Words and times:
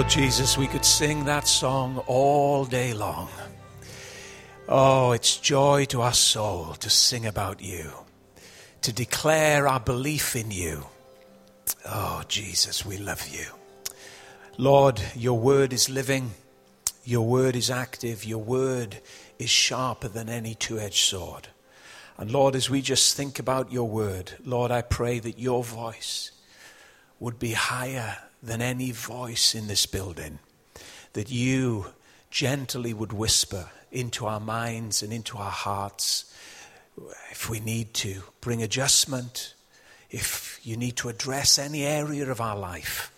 Lord 0.00 0.08
Jesus, 0.08 0.56
we 0.56 0.66
could 0.66 0.86
sing 0.86 1.26
that 1.26 1.46
song 1.46 2.02
all 2.06 2.64
day 2.64 2.94
long. 2.94 3.28
Oh, 4.66 5.12
it's 5.12 5.36
joy 5.36 5.84
to 5.90 6.00
our 6.00 6.14
soul 6.14 6.72
to 6.76 6.88
sing 6.88 7.26
about 7.26 7.60
you, 7.60 7.90
to 8.80 8.94
declare 8.94 9.68
our 9.68 9.78
belief 9.78 10.34
in 10.34 10.50
you. 10.52 10.86
Oh, 11.84 12.22
Jesus, 12.28 12.82
we 12.82 12.96
love 12.96 13.28
you. 13.28 13.44
Lord, 14.56 15.02
your 15.14 15.38
word 15.38 15.74
is 15.74 15.90
living, 15.90 16.30
your 17.04 17.26
word 17.26 17.54
is 17.54 17.70
active, 17.70 18.24
your 18.24 18.42
word 18.42 19.00
is 19.38 19.50
sharper 19.50 20.08
than 20.08 20.30
any 20.30 20.54
two 20.54 20.78
edged 20.78 21.04
sword. 21.04 21.48
And 22.16 22.30
Lord, 22.30 22.56
as 22.56 22.70
we 22.70 22.80
just 22.80 23.18
think 23.18 23.38
about 23.38 23.70
your 23.70 23.86
word, 23.86 24.32
Lord, 24.46 24.70
I 24.70 24.80
pray 24.80 25.18
that 25.18 25.38
your 25.38 25.62
voice 25.62 26.30
would 27.18 27.38
be 27.38 27.52
higher 27.52 28.16
than 28.42 28.62
any 28.62 28.90
voice 28.90 29.54
in 29.54 29.66
this 29.66 29.86
building, 29.86 30.38
that 31.12 31.30
you 31.30 31.86
gently 32.30 32.94
would 32.94 33.12
whisper 33.12 33.68
into 33.92 34.26
our 34.26 34.40
minds 34.40 35.02
and 35.02 35.12
into 35.12 35.36
our 35.36 35.50
hearts 35.50 36.32
if 37.30 37.48
we 37.48 37.60
need 37.60 37.94
to 37.94 38.22
bring 38.40 38.62
adjustment, 38.62 39.54
if 40.10 40.60
you 40.62 40.76
need 40.76 40.96
to 40.96 41.08
address 41.08 41.58
any 41.58 41.84
area 41.84 42.30
of 42.30 42.40
our 42.40 42.56
life. 42.56 43.12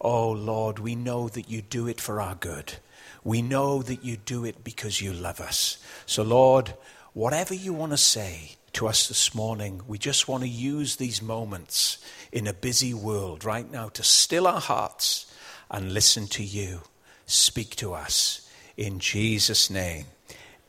Oh 0.00 0.30
Lord, 0.30 0.78
we 0.78 0.94
know 0.94 1.28
that 1.28 1.48
you 1.48 1.62
do 1.62 1.86
it 1.86 2.00
for 2.00 2.20
our 2.20 2.34
good. 2.34 2.74
We 3.22 3.40
know 3.40 3.82
that 3.82 4.04
you 4.04 4.16
do 4.16 4.44
it 4.44 4.62
because 4.62 5.00
you 5.00 5.12
love 5.12 5.40
us. 5.40 5.78
So, 6.04 6.22
Lord, 6.22 6.74
whatever 7.14 7.54
you 7.54 7.72
want 7.72 7.92
to 7.92 7.98
say 7.98 8.56
to 8.74 8.88
us 8.88 9.08
this 9.08 9.34
morning, 9.34 9.80
we 9.86 9.98
just 9.98 10.28
want 10.28 10.42
to 10.42 10.48
use 10.48 10.96
these 10.96 11.22
moments 11.22 11.98
in 12.32 12.46
a 12.46 12.52
busy 12.52 12.92
world 12.92 13.44
right 13.44 13.70
now 13.70 13.88
to 13.90 14.02
still 14.02 14.46
our 14.46 14.60
hearts 14.60 15.32
and 15.70 15.92
listen 15.92 16.26
to 16.26 16.42
you. 16.42 16.80
Speak 17.26 17.76
to 17.76 17.94
us 17.94 18.48
in 18.76 18.98
Jesus' 18.98 19.70
name. 19.70 20.06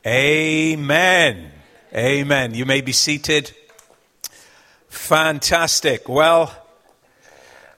Amen. 0.05 1.51
Amen. 1.93 2.53
You 2.53 2.65
may 2.65 2.81
be 2.81 2.91
seated. 2.91 3.51
Fantastic. 4.87 6.07
Well, 6.07 6.55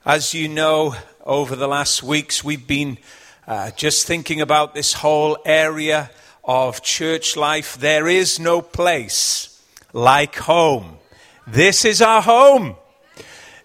as 0.06 0.34
you 0.34 0.50
know, 0.50 0.96
over 1.26 1.56
the 1.56 1.68
last 1.68 2.04
weeks, 2.04 2.44
we've 2.44 2.68
been 2.68 2.98
uh, 3.48 3.72
just 3.72 4.06
thinking 4.06 4.42
about 4.42 4.76
this 4.76 4.94
whole 4.94 5.38
area 5.46 6.12
of 6.44 6.82
church 6.82 7.38
life. 7.38 7.78
There 7.78 8.08
is 8.08 8.40
no 8.40 8.62
place 8.62 9.57
like 9.98 10.36
home. 10.36 10.96
This 11.48 11.84
is 11.84 12.04
our 12.04 12.22
home. 12.22 12.76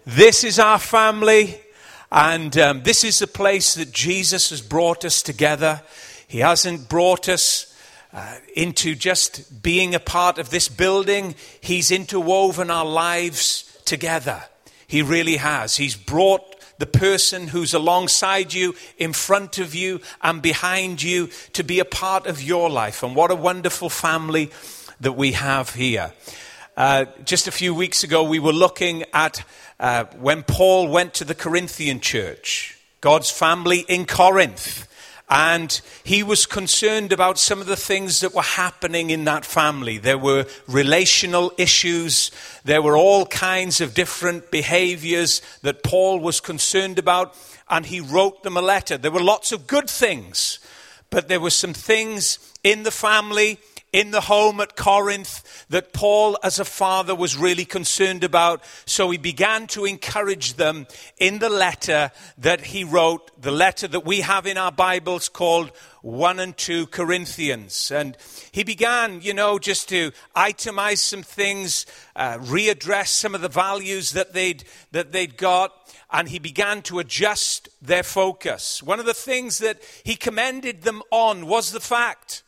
This 0.03 0.43
is 0.43 0.57
our 0.57 0.79
family. 0.79 1.61
And 2.11 2.57
um, 2.57 2.83
this 2.83 3.03
is 3.03 3.19
the 3.19 3.27
place 3.27 3.75
that 3.75 3.91
Jesus 3.91 4.49
has 4.49 4.59
brought 4.59 5.05
us 5.05 5.21
together. 5.21 5.83
He 6.27 6.39
hasn't 6.39 6.89
brought 6.89 7.29
us 7.29 7.71
uh, 8.11 8.37
into 8.55 8.95
just 8.95 9.61
being 9.61 9.93
a 9.93 9.99
part 9.99 10.39
of 10.39 10.49
this 10.49 10.69
building, 10.69 11.35
He's 11.61 11.91
interwoven 11.91 12.69
our 12.69 12.85
lives 12.85 13.81
together. 13.85 14.43
He 14.87 15.01
really 15.01 15.37
has. 15.37 15.77
He's 15.77 15.95
brought 15.95 16.55
the 16.77 16.85
person 16.85 17.47
who's 17.47 17.73
alongside 17.73 18.53
you, 18.53 18.75
in 18.97 19.13
front 19.13 19.57
of 19.57 19.73
you, 19.73 20.01
and 20.21 20.41
behind 20.41 21.01
you 21.01 21.29
to 21.53 21.63
be 21.63 21.79
a 21.79 21.85
part 21.85 22.27
of 22.27 22.41
your 22.41 22.69
life. 22.69 23.03
And 23.03 23.15
what 23.15 23.31
a 23.31 23.35
wonderful 23.35 23.89
family 23.89 24.51
that 25.03 25.13
we 25.13 25.33
have 25.33 25.75
here. 25.75 26.13
Uh, 26.75 27.05
just 27.23 27.47
a 27.47 27.51
few 27.51 27.75
weeks 27.75 28.03
ago, 28.03 28.23
we 28.23 28.39
were 28.39 28.53
looking 28.53 29.03
at 29.13 29.43
uh, 29.79 30.05
when 30.19 30.43
Paul 30.43 30.87
went 30.87 31.13
to 31.15 31.25
the 31.25 31.35
Corinthian 31.35 31.99
church, 31.99 32.77
God's 33.01 33.29
family 33.29 33.85
in 33.87 34.05
Corinth. 34.05 34.87
And 35.29 35.81
he 36.03 36.23
was 36.23 36.45
concerned 36.45 37.11
about 37.11 37.37
some 37.37 37.59
of 37.59 37.67
the 37.67 37.75
things 37.75 38.21
that 38.21 38.33
were 38.33 38.41
happening 38.41 39.09
in 39.09 39.25
that 39.25 39.45
family. 39.45 39.97
There 39.97 40.17
were 40.17 40.45
relational 40.67 41.51
issues. 41.57 42.31
There 42.63 42.81
were 42.81 42.97
all 42.97 43.25
kinds 43.25 43.81
of 43.81 43.93
different 43.93 44.51
behaviors 44.51 45.41
that 45.63 45.83
Paul 45.83 46.19
was 46.19 46.39
concerned 46.39 46.99
about. 46.99 47.35
And 47.69 47.85
he 47.85 47.99
wrote 47.99 48.43
them 48.43 48.57
a 48.57 48.61
letter. 48.61 48.97
There 48.97 49.11
were 49.11 49.23
lots 49.23 49.51
of 49.51 49.67
good 49.67 49.89
things, 49.89 50.59
but 51.09 51.27
there 51.27 51.39
were 51.39 51.49
some 51.49 51.73
things 51.73 52.39
in 52.63 52.83
the 52.83 52.91
family 52.91 53.59
in 53.93 54.09
the 54.09 54.21
home 54.21 54.59
at 54.59 54.75
Corinth 54.75 55.65
that 55.69 55.93
Paul, 55.93 56.37
as 56.43 56.59
a 56.59 56.65
father, 56.65 57.13
was 57.13 57.37
really 57.37 57.63
concerned 57.63 58.23
about. 58.23 58.63
So 58.85 59.11
he 59.11 59.19
began 59.19 59.67
to 59.67 59.85
encourage 59.85 60.55
them 60.55 60.87
in 61.17 61.39
the 61.39 61.49
letter 61.49 62.11
that 62.39 62.61
he 62.61 62.83
wrote, 62.83 63.39
the 63.39 63.51
letter 63.51 63.87
that 63.87 64.05
we 64.05 64.21
have 64.21 64.47
in 64.47 64.57
our 64.57 64.71
Bibles 64.71 65.29
called 65.29 65.71
1 66.01 66.39
and 66.39 66.57
2 66.57 66.87
Corinthians. 66.87 67.91
And 67.91 68.17
he 68.51 68.63
began, 68.63 69.21
you 69.21 69.33
know, 69.33 69.59
just 69.59 69.87
to 69.89 70.11
itemize 70.35 70.97
some 70.97 71.23
things, 71.23 71.85
uh, 72.15 72.39
readdress 72.39 73.07
some 73.07 73.35
of 73.35 73.41
the 73.41 73.47
values 73.47 74.11
that 74.11 74.33
they'd, 74.33 74.63
that 74.91 75.11
they'd 75.11 75.37
got 75.37 75.71
and 76.11 76.29
he 76.29 76.37
began 76.37 76.83
to 76.83 76.99
adjust 76.99 77.69
their 77.81 78.03
focus. 78.03 78.83
One 78.83 78.99
of 78.99 79.07
the 79.07 79.15
things 79.15 79.57
that 79.57 79.81
he 80.03 80.15
commended 80.15 80.83
them 80.83 81.01
on 81.09 81.47
was 81.47 81.71
the 81.71 81.79
fact 81.79 82.43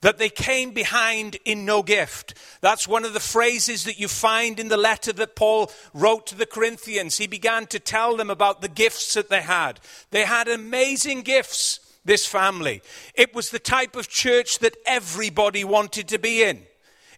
that 0.00 0.18
they 0.18 0.30
came 0.30 0.70
behind 0.72 1.36
in 1.44 1.64
no 1.64 1.82
gift. 1.82 2.34
That's 2.60 2.88
one 2.88 3.04
of 3.04 3.12
the 3.12 3.20
phrases 3.20 3.84
that 3.84 3.98
you 3.98 4.08
find 4.08 4.58
in 4.58 4.68
the 4.68 4.76
letter 4.76 5.12
that 5.14 5.36
Paul 5.36 5.70
wrote 5.92 6.26
to 6.28 6.34
the 6.34 6.46
Corinthians. 6.46 7.18
He 7.18 7.26
began 7.26 7.66
to 7.66 7.78
tell 7.78 8.16
them 8.16 8.30
about 8.30 8.62
the 8.62 8.68
gifts 8.68 9.14
that 9.14 9.28
they 9.28 9.42
had. 9.42 9.80
They 10.10 10.24
had 10.24 10.48
amazing 10.48 11.22
gifts, 11.22 11.80
this 12.04 12.26
family. 12.26 12.82
It 13.14 13.34
was 13.34 13.50
the 13.50 13.58
type 13.58 13.94
of 13.94 14.08
church 14.08 14.60
that 14.60 14.76
everybody 14.86 15.64
wanted 15.64 16.08
to 16.08 16.18
be 16.18 16.42
in. 16.42 16.62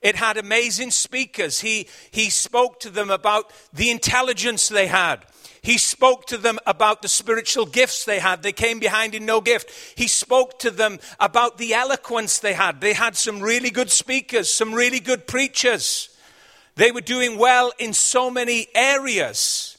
It 0.03 0.17
had 0.17 0.37
amazing 0.37 0.91
speakers. 0.91 1.61
He, 1.61 1.89
he 2.11 2.29
spoke 2.29 2.81
to 2.81 2.91
them 2.91 3.11
about 3.11 3.53
the 3.73 3.91
intelligence 3.91 4.69
they 4.69 4.89
had. 4.89 5.25
He 5.63 5.79
spoke 5.79 6.27
to 6.27 6.39
them 6.39 6.59
about 6.67 7.03
the 7.03 7.09
spiritual 7.09 7.67
gifts 7.67 8.05
they 8.05 8.19
had. 8.19 8.43
They 8.43 8.53
came 8.53 8.81
behind 8.81 9.15
in 9.15 9.25
no 9.25 9.41
gift. 9.41 9.71
He 9.97 10.09
spoke 10.09 10.59
to 10.59 10.73
them 10.73 10.99
about 11.21 11.57
the 11.57 11.73
eloquence 11.73 12.41
they 12.41 12.55
had. 12.55 12.81
They 12.81 12.95
had 12.95 13.17
some 13.17 13.41
really 13.41 13.71
good 13.71 13.91
speakers, 13.91 14.53
some 14.53 14.75
really 14.75 14.99
good 14.99 15.29
preachers. 15.29 16.09
They 16.75 16.91
were 16.91 17.01
doing 17.01 17.39
well 17.39 17.73
in 17.79 17.93
so 17.93 18.29
many 18.29 18.67
areas. 18.75 19.79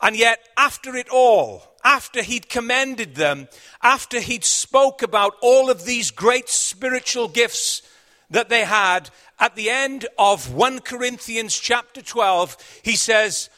And 0.00 0.14
yet, 0.14 0.38
after 0.56 0.94
it 0.94 1.08
all, 1.08 1.64
after 1.82 2.22
he'd 2.22 2.48
commended 2.48 3.16
them, 3.16 3.48
after 3.82 4.20
he'd 4.20 4.44
spoke 4.44 5.02
about 5.02 5.34
all 5.42 5.70
of 5.70 5.84
these 5.84 6.12
great 6.12 6.48
spiritual 6.48 7.26
gifts 7.26 7.82
that 8.30 8.48
they 8.48 8.64
had, 8.64 9.10
at 9.40 9.56
the 9.56 9.70
end 9.70 10.06
of 10.18 10.54
1 10.54 10.80
Corinthians 10.80 11.58
chapter 11.58 12.00
12, 12.00 12.80
he 12.84 12.94
says, 12.94 13.49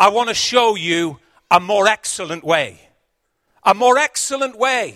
I 0.00 0.08
want 0.08 0.30
to 0.30 0.34
show 0.34 0.76
you 0.76 1.18
a 1.50 1.60
more 1.60 1.86
excellent 1.86 2.42
way. 2.42 2.80
A 3.64 3.74
more 3.74 3.98
excellent 3.98 4.56
way. 4.56 4.94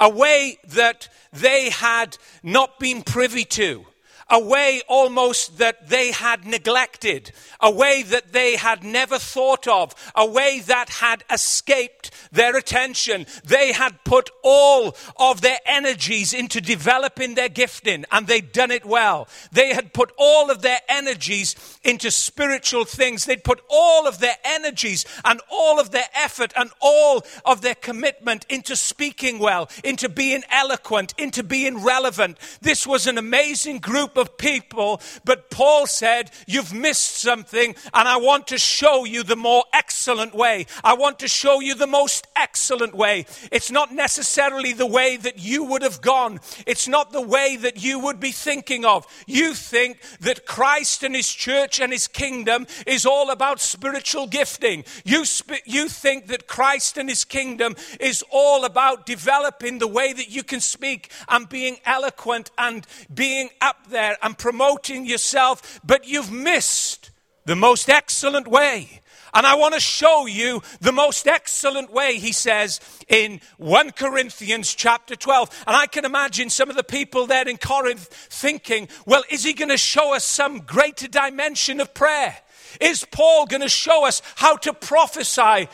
A 0.00 0.10
way 0.10 0.58
that 0.66 1.08
they 1.32 1.70
had 1.70 2.18
not 2.42 2.80
been 2.80 3.02
privy 3.02 3.44
to 3.44 3.86
a 4.30 4.38
way 4.38 4.80
almost 4.88 5.58
that 5.58 5.88
they 5.88 6.12
had 6.12 6.46
neglected, 6.46 7.32
a 7.60 7.70
way 7.70 8.02
that 8.04 8.32
they 8.32 8.56
had 8.56 8.84
never 8.84 9.18
thought 9.18 9.66
of, 9.66 9.92
a 10.14 10.24
way 10.24 10.60
that 10.60 10.88
had 10.88 11.24
escaped 11.30 12.10
their 12.30 12.56
attention. 12.56 13.26
They 13.44 13.72
had 13.72 14.04
put 14.04 14.30
all 14.44 14.96
of 15.18 15.40
their 15.40 15.58
energies 15.66 16.32
into 16.32 16.60
developing 16.60 17.34
their 17.34 17.48
gifting, 17.48 18.04
and 18.12 18.26
they'd 18.26 18.52
done 18.52 18.70
it 18.70 18.86
well. 18.86 19.28
They 19.50 19.74
had 19.74 19.92
put 19.92 20.12
all 20.16 20.50
of 20.50 20.62
their 20.62 20.78
energies 20.88 21.56
into 21.82 22.10
spiritual 22.10 22.84
things. 22.84 23.24
They'd 23.24 23.42
put 23.42 23.60
all 23.68 24.06
of 24.06 24.20
their 24.20 24.36
energies 24.44 25.04
and 25.24 25.40
all 25.50 25.80
of 25.80 25.90
their 25.90 26.08
effort 26.14 26.52
and 26.56 26.70
all 26.80 27.24
of 27.44 27.62
their 27.62 27.74
commitment 27.74 28.46
into 28.48 28.76
speaking 28.76 29.40
well, 29.40 29.68
into 29.82 30.08
being 30.08 30.44
eloquent, 30.50 31.14
into 31.18 31.42
being 31.42 31.82
relevant. 31.82 32.38
This 32.60 32.86
was 32.86 33.08
an 33.08 33.18
amazing 33.18 33.78
group 33.78 34.16
of 34.20 34.38
people, 34.38 35.00
but 35.24 35.50
Paul 35.50 35.86
said, 35.86 36.30
You've 36.46 36.72
missed 36.72 37.18
something, 37.18 37.74
and 37.92 38.08
I 38.08 38.18
want 38.18 38.48
to 38.48 38.58
show 38.58 39.04
you 39.04 39.22
the 39.22 39.36
more 39.36 39.64
excellent 39.72 40.34
way. 40.34 40.66
I 40.84 40.94
want 40.94 41.18
to 41.20 41.28
show 41.28 41.60
you 41.60 41.74
the 41.74 41.86
most 41.86 42.26
excellent 42.36 42.94
way. 42.94 43.26
It's 43.50 43.70
not 43.70 43.92
necessarily 43.92 44.72
the 44.72 44.86
way 44.86 45.16
that 45.16 45.38
you 45.38 45.64
would 45.64 45.82
have 45.82 46.00
gone, 46.00 46.40
it's 46.66 46.86
not 46.86 47.12
the 47.12 47.20
way 47.20 47.56
that 47.56 47.82
you 47.82 47.98
would 47.98 48.20
be 48.20 48.32
thinking 48.32 48.84
of. 48.84 49.06
You 49.26 49.54
think 49.54 49.98
that 50.20 50.46
Christ 50.46 51.02
and 51.02 51.14
his 51.14 51.32
church 51.32 51.80
and 51.80 51.92
his 51.92 52.06
kingdom 52.06 52.66
is 52.86 53.06
all 53.06 53.30
about 53.30 53.60
spiritual 53.60 54.26
gifting. 54.26 54.84
You, 55.04 55.24
sp- 55.24 55.64
you 55.64 55.88
think 55.88 56.26
that 56.28 56.46
Christ 56.46 56.98
and 56.98 57.08
his 57.08 57.24
kingdom 57.24 57.76
is 57.98 58.24
all 58.30 58.64
about 58.64 59.06
developing 59.06 59.78
the 59.78 59.86
way 59.86 60.12
that 60.12 60.30
you 60.30 60.42
can 60.42 60.60
speak 60.60 61.10
and 61.28 61.48
being 61.48 61.78
eloquent 61.84 62.50
and 62.58 62.86
being 63.12 63.50
up 63.60 63.88
there 63.88 64.09
and 64.22 64.36
promoting 64.36 65.06
yourself, 65.06 65.80
but 65.84 66.06
you've 66.06 66.32
missed 66.32 67.10
the 67.44 67.56
most 67.56 67.88
excellent 67.88 68.48
way. 68.48 69.00
And 69.32 69.46
I 69.46 69.54
want 69.54 69.74
to 69.74 69.80
show 69.80 70.26
you 70.26 70.62
the 70.80 70.92
most 70.92 71.26
excellent 71.26 71.92
way, 71.92 72.18
he 72.18 72.32
says 72.32 72.80
in 73.08 73.40
1 73.58 73.92
Corinthians 73.92 74.74
chapter 74.74 75.14
12. 75.14 75.64
And 75.66 75.76
I 75.76 75.86
can 75.86 76.04
imagine 76.04 76.50
some 76.50 76.68
of 76.68 76.76
the 76.76 76.84
people 76.84 77.26
there 77.26 77.48
in 77.48 77.56
Corinth 77.56 78.08
thinking, 78.08 78.88
well, 79.06 79.22
is 79.30 79.44
he 79.44 79.52
going 79.52 79.68
to 79.68 79.78
show 79.78 80.14
us 80.14 80.24
some 80.24 80.60
greater 80.60 81.06
dimension 81.06 81.80
of 81.80 81.94
prayer? 81.94 82.38
Is 82.80 83.04
Paul 83.10 83.46
going 83.46 83.62
to 83.62 83.68
show 83.68 84.06
us 84.06 84.22
how 84.36 84.56
to 84.56 84.72
prophesy? 84.72 85.68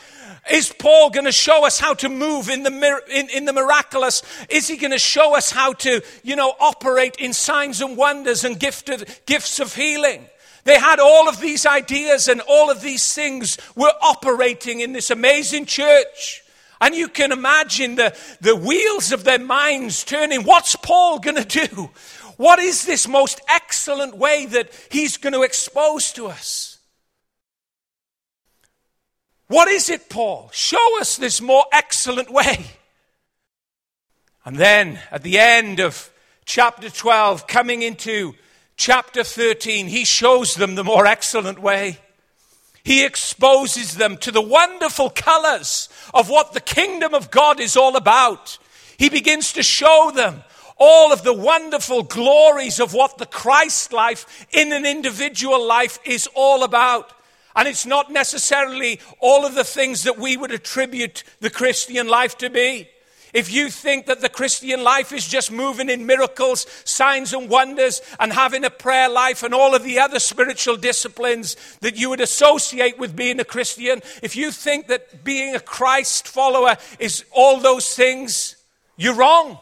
Is 0.51 0.71
Paul 0.71 1.09
going 1.09 1.25
to 1.25 1.31
show 1.31 1.65
us 1.65 1.79
how 1.79 1.93
to 1.95 2.09
move 2.09 2.49
in 2.49 2.63
the, 2.63 3.01
in, 3.13 3.29
in 3.29 3.45
the 3.45 3.53
miraculous? 3.53 4.23
Is 4.49 4.67
he 4.67 4.77
going 4.77 4.91
to 4.91 4.99
show 4.99 5.35
us 5.35 5.51
how 5.51 5.73
to, 5.73 6.01
you 6.23 6.35
know, 6.35 6.53
operate 6.59 7.17
in 7.17 7.33
signs 7.33 7.81
and 7.81 7.97
wonders 7.97 8.43
and 8.43 8.59
gifted, 8.59 9.09
gifts 9.25 9.59
of 9.59 9.75
healing? 9.75 10.25
They 10.63 10.79
had 10.79 10.99
all 10.99 11.29
of 11.29 11.39
these 11.39 11.65
ideas 11.65 12.27
and 12.27 12.41
all 12.41 12.69
of 12.69 12.81
these 12.81 13.13
things 13.13 13.57
were 13.75 13.93
operating 14.01 14.81
in 14.81 14.91
this 14.91 15.09
amazing 15.09 15.65
church. 15.65 16.43
And 16.81 16.93
you 16.93 17.07
can 17.07 17.31
imagine 17.31 17.95
the, 17.95 18.15
the 18.41 18.55
wheels 18.55 19.11
of 19.11 19.23
their 19.23 19.39
minds 19.39 20.03
turning. 20.03 20.43
What's 20.43 20.75
Paul 20.75 21.19
going 21.19 21.41
to 21.41 21.67
do? 21.67 21.89
What 22.35 22.59
is 22.59 22.85
this 22.85 23.07
most 23.07 23.39
excellent 23.49 24.17
way 24.17 24.45
that 24.45 24.69
he's 24.91 25.15
going 25.17 25.33
to 25.33 25.41
expose 25.43 26.11
to 26.13 26.27
us? 26.27 26.66
What 29.47 29.69
is 29.69 29.89
it, 29.89 30.09
Paul? 30.09 30.49
Show 30.51 30.99
us 30.99 31.15
this 31.15 31.41
more 31.41 31.65
excellent 31.71 32.29
way. 32.29 32.65
And 34.43 34.57
then 34.57 34.99
at 35.11 35.23
the 35.23 35.39
end 35.39 35.79
of 35.79 36.11
chapter 36.45 36.89
12, 36.89 37.47
coming 37.47 37.81
into 37.81 38.33
chapter 38.75 39.23
13, 39.23 39.87
he 39.87 40.05
shows 40.05 40.55
them 40.55 40.75
the 40.75 40.83
more 40.83 41.05
excellent 41.05 41.59
way. 41.59 41.99
He 42.83 43.03
exposes 43.03 43.95
them 43.95 44.15
to 44.19 44.31
the 44.31 44.41
wonderful 44.41 45.09
colors 45.09 45.89
of 46.13 46.29
what 46.29 46.53
the 46.53 46.61
kingdom 46.61 47.13
of 47.13 47.31
God 47.31 47.59
is 47.59 47.75
all 47.75 47.97
about. 47.97 48.57
He 48.97 49.09
begins 49.09 49.51
to 49.53 49.63
show 49.63 50.11
them 50.15 50.43
all 50.77 51.11
of 51.11 51.23
the 51.23 51.33
wonderful 51.33 52.03
glories 52.03 52.79
of 52.79 52.93
what 52.93 53.17
the 53.17 53.25
Christ 53.25 53.91
life 53.91 54.47
in 54.51 54.71
an 54.71 54.85
individual 54.85 55.65
life 55.65 55.99
is 56.05 56.29
all 56.33 56.63
about. 56.63 57.11
And 57.57 57.67
it's 57.67 57.87
not 57.87 58.11
necessarily 58.11 59.01
all 59.19 59.43
of 59.43 59.55
the 59.55 59.63
things 59.63 60.03
that 60.03 60.19
we 60.19 60.37
would 60.37 60.51
attribute 60.51 61.23
the 61.41 61.49
Christian 61.49 62.07
life 62.07 62.37
to 62.37 62.51
be. 62.51 62.87
If 63.33 63.51
you 63.51 63.69
think 63.69 64.05
that 64.05 64.21
the 64.21 64.29
Christian 64.29 64.83
life 64.83 65.11
is 65.11 65.27
just 65.27 65.51
moving 65.51 65.89
in 65.89 66.05
miracles, 66.05 66.67
signs, 66.85 67.33
and 67.33 67.49
wonders, 67.49 68.01
and 68.19 68.31
having 68.31 68.63
a 68.63 68.69
prayer 68.69 69.09
life 69.09 69.41
and 69.43 69.53
all 69.53 69.75
of 69.75 69.83
the 69.83 69.99
other 69.99 70.19
spiritual 70.19 70.77
disciplines 70.77 71.57
that 71.81 71.97
you 71.97 72.09
would 72.09 72.21
associate 72.21 72.99
with 72.99 73.15
being 73.15 73.39
a 73.39 73.45
Christian, 73.45 74.01
if 74.21 74.35
you 74.35 74.51
think 74.51 74.87
that 74.87 75.23
being 75.23 75.55
a 75.55 75.59
Christ 75.59 76.27
follower 76.27 76.77
is 76.99 77.25
all 77.31 77.59
those 77.59 77.93
things, 77.93 78.55
you're 78.97 79.15
wrong. 79.15 79.59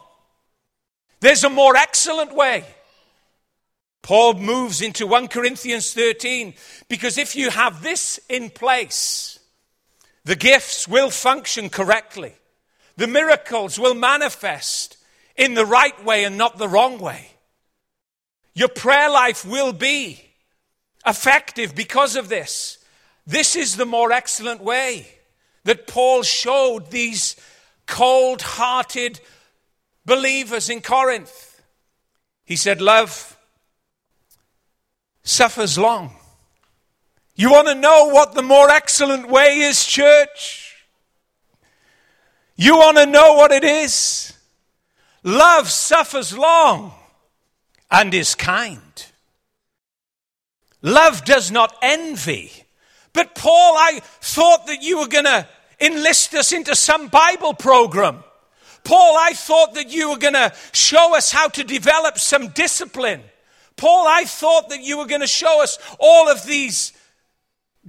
There's 1.20 1.44
a 1.44 1.50
more 1.50 1.76
excellent 1.76 2.34
way. 2.34 2.64
Paul 4.06 4.34
moves 4.34 4.82
into 4.82 5.04
1 5.04 5.26
Corinthians 5.26 5.92
13 5.92 6.54
because 6.88 7.18
if 7.18 7.34
you 7.34 7.50
have 7.50 7.82
this 7.82 8.20
in 8.28 8.50
place, 8.50 9.40
the 10.24 10.36
gifts 10.36 10.86
will 10.86 11.10
function 11.10 11.68
correctly. 11.68 12.32
The 12.96 13.08
miracles 13.08 13.80
will 13.80 13.96
manifest 13.96 14.96
in 15.34 15.54
the 15.54 15.66
right 15.66 16.04
way 16.04 16.22
and 16.22 16.38
not 16.38 16.56
the 16.56 16.68
wrong 16.68 17.00
way. 17.00 17.32
Your 18.54 18.68
prayer 18.68 19.10
life 19.10 19.44
will 19.44 19.72
be 19.72 20.22
effective 21.04 21.74
because 21.74 22.14
of 22.14 22.28
this. 22.28 22.78
This 23.26 23.56
is 23.56 23.74
the 23.74 23.86
more 23.86 24.12
excellent 24.12 24.62
way 24.62 25.08
that 25.64 25.88
Paul 25.88 26.22
showed 26.22 26.92
these 26.92 27.34
cold 27.86 28.40
hearted 28.40 29.18
believers 30.04 30.70
in 30.70 30.80
Corinth. 30.80 31.60
He 32.44 32.54
said, 32.54 32.80
Love 32.80 33.35
suffers 35.26 35.76
long. 35.76 36.12
You 37.34 37.50
want 37.50 37.68
to 37.68 37.74
know 37.74 38.08
what 38.08 38.34
the 38.34 38.42
more 38.42 38.70
excellent 38.70 39.28
way 39.28 39.58
is, 39.58 39.84
church? 39.84 40.74
You 42.56 42.76
want 42.76 42.96
to 42.96 43.06
know 43.06 43.34
what 43.34 43.52
it 43.52 43.64
is? 43.64 44.32
Love 45.22 45.68
suffers 45.68 46.36
long 46.36 46.92
and 47.90 48.14
is 48.14 48.34
kind. 48.34 48.80
Love 50.80 51.24
does 51.24 51.50
not 51.50 51.76
envy. 51.82 52.52
But, 53.12 53.34
Paul, 53.34 53.76
I 53.76 54.00
thought 54.02 54.66
that 54.68 54.82
you 54.82 55.00
were 55.00 55.08
going 55.08 55.24
to 55.24 55.46
enlist 55.80 56.34
us 56.34 56.52
into 56.52 56.76
some 56.76 57.08
Bible 57.08 57.54
program. 57.54 58.22
Paul, 58.84 59.16
I 59.18 59.32
thought 59.32 59.74
that 59.74 59.92
you 59.92 60.10
were 60.10 60.18
going 60.18 60.34
to 60.34 60.54
show 60.72 61.16
us 61.16 61.32
how 61.32 61.48
to 61.48 61.64
develop 61.64 62.18
some 62.18 62.48
discipline. 62.48 63.22
Paul, 63.76 64.06
I 64.08 64.24
thought 64.24 64.70
that 64.70 64.82
you 64.82 64.98
were 64.98 65.06
going 65.06 65.20
to 65.20 65.26
show 65.26 65.62
us 65.62 65.78
all 65.98 66.28
of 66.28 66.44
these 66.44 66.92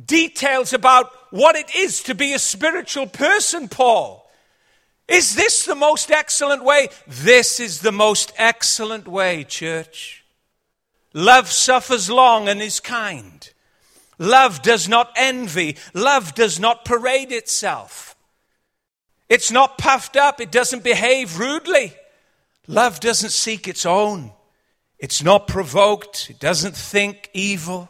details 0.05 0.73
about 0.73 1.11
what 1.31 1.55
it 1.55 1.75
is 1.75 2.03
to 2.03 2.15
be 2.15 2.33
a 2.33 2.39
spiritual 2.39 3.07
person, 3.07 3.67
Paul. 3.67 4.29
Is 5.07 5.35
this 5.35 5.65
the 5.65 5.75
most 5.75 6.11
excellent 6.11 6.63
way? 6.63 6.89
This 7.07 7.59
is 7.59 7.79
the 7.79 7.93
most 7.93 8.33
excellent 8.37 9.07
way, 9.07 9.45
church. 9.45 10.25
Love 11.13 11.49
suffers 11.49 12.09
long 12.09 12.49
and 12.49 12.61
is 12.61 12.79
kind. 12.79 13.49
Love 14.19 14.61
does 14.61 14.89
not 14.89 15.11
envy. 15.15 15.77
Love 15.93 16.35
does 16.35 16.59
not 16.59 16.83
parade 16.83 17.31
itself. 17.31 18.15
It's 19.29 19.51
not 19.51 19.77
puffed 19.77 20.17
up. 20.17 20.41
It 20.41 20.51
doesn't 20.51 20.83
behave 20.83 21.39
rudely. 21.39 21.93
Love 22.67 22.99
doesn't 22.99 23.31
seek 23.31 23.67
its 23.67 23.85
own. 23.85 24.31
It's 24.99 25.23
not 25.23 25.47
provoked. 25.47 26.29
It 26.29 26.39
doesn't 26.39 26.75
think 26.75 27.29
evil. 27.33 27.89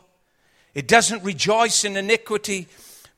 It 0.74 0.88
doesn't 0.88 1.24
rejoice 1.24 1.84
in 1.84 1.98
iniquity, 1.98 2.68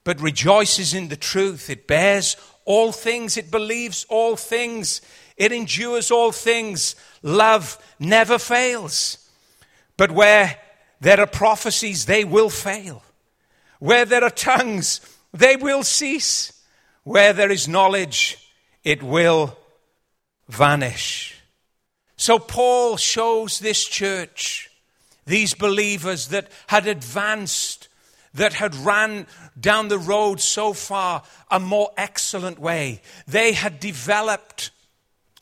but 0.04 0.22
rejoices 0.22 0.94
in 0.94 1.10
the 1.10 1.18
truth. 1.18 1.70
It 1.70 1.88
bears 1.88 2.38
all 2.66 2.92
things, 2.92 3.36
it 3.36 3.50
believes 3.50 4.06
all 4.10 4.36
things, 4.36 5.02
it 5.38 5.52
endures 5.52 6.12
all 6.12 6.32
things. 6.32 6.96
Love 7.24 7.78
never 8.00 8.38
fails. 8.38 9.30
But 9.98 10.12
where 10.12 10.58
there 11.02 11.20
are 11.20 11.28
prophecies, 11.28 12.06
they 12.06 12.24
will 12.24 12.50
fail. 12.50 13.04
Where 13.80 14.06
there 14.06 14.24
are 14.24 14.30
tongues, 14.30 15.02
they 15.34 15.56
will 15.56 15.84
cease. 15.84 16.54
Where 17.04 17.34
there 17.34 17.50
is 17.50 17.68
knowledge, 17.68 18.54
it 18.84 19.02
will 19.02 19.58
vanish. 20.48 21.39
So 22.20 22.38
Paul 22.38 22.98
shows 22.98 23.60
this 23.60 23.86
church, 23.86 24.70
these 25.26 25.54
believers 25.54 26.28
that 26.28 26.52
had 26.68 26.86
advanced 26.86 27.88
that 28.34 28.56
had 28.56 28.76
ran 28.76 29.26
down 29.58 29.88
the 29.88 29.98
road 29.98 30.42
so 30.42 30.74
far 30.74 31.24
a 31.50 31.62
more 31.62 31.92
excellent 31.96 32.60
way. 32.60 33.02
They 33.26 33.54
had 33.54 33.80
developed 33.80 34.72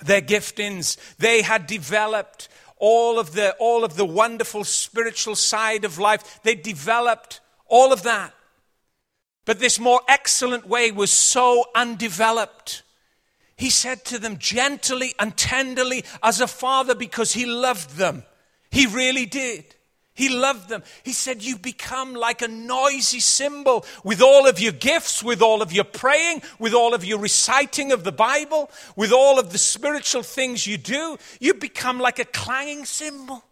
their 0.06 0.22
giftings. 0.22 0.98
They 1.18 1.42
had 1.42 1.66
developed 1.66 2.48
all 2.78 3.18
of 3.18 3.34
the, 3.34 3.56
all 3.56 3.84
of 3.84 3.96
the 3.96 4.06
wonderful 4.06 4.64
spiritual 4.64 5.36
side 5.36 5.84
of 5.84 5.98
life. 5.98 6.42
They 6.44 6.54
developed 6.54 7.42
all 7.66 7.92
of 7.92 8.04
that. 8.04 8.36
But 9.46 9.58
this 9.58 9.80
more 9.80 10.02
excellent 10.08 10.68
way 10.68 10.92
was 10.92 11.10
so 11.10 11.66
undeveloped. 11.74 12.84
He 13.58 13.72
said 13.72 14.06
to 14.06 14.20
them 14.20 14.38
gently 14.38 15.14
and 15.20 15.36
tenderly 15.36 16.06
as 16.22 16.40
a 16.40 16.48
father 16.48 16.94
because 16.96 17.34
he 17.34 17.46
loved 17.46 17.98
them. 17.98 18.24
He 18.70 18.86
really 18.86 19.26
did. 19.26 19.76
He 20.14 20.30
loved 20.30 20.70
them. 20.70 20.84
He 21.04 21.12
said, 21.12 21.44
You 21.44 21.58
become 21.58 22.14
like 22.14 22.42
a 22.42 22.48
noisy 22.48 23.20
cymbal 23.20 23.86
with 24.04 24.22
all 24.22 24.48
of 24.48 24.60
your 24.60 24.72
gifts, 24.72 25.24
with 25.24 25.42
all 25.42 25.62
of 25.62 25.72
your 25.72 25.84
praying, 25.84 26.42
with 26.58 26.74
all 26.74 26.94
of 26.94 27.04
your 27.04 27.20
reciting 27.20 27.92
of 27.92 28.04
the 28.04 28.12
Bible, 28.12 28.70
with 28.96 29.12
all 29.12 29.40
of 29.40 29.52
the 29.52 29.60
spiritual 29.60 30.24
things 30.24 30.66
you 30.66 30.78
do. 30.78 31.18
You 31.40 31.56
become 31.56 32.00
like 32.00 32.18
a 32.18 32.26
clanging 32.26 32.86
cymbal 32.86 33.44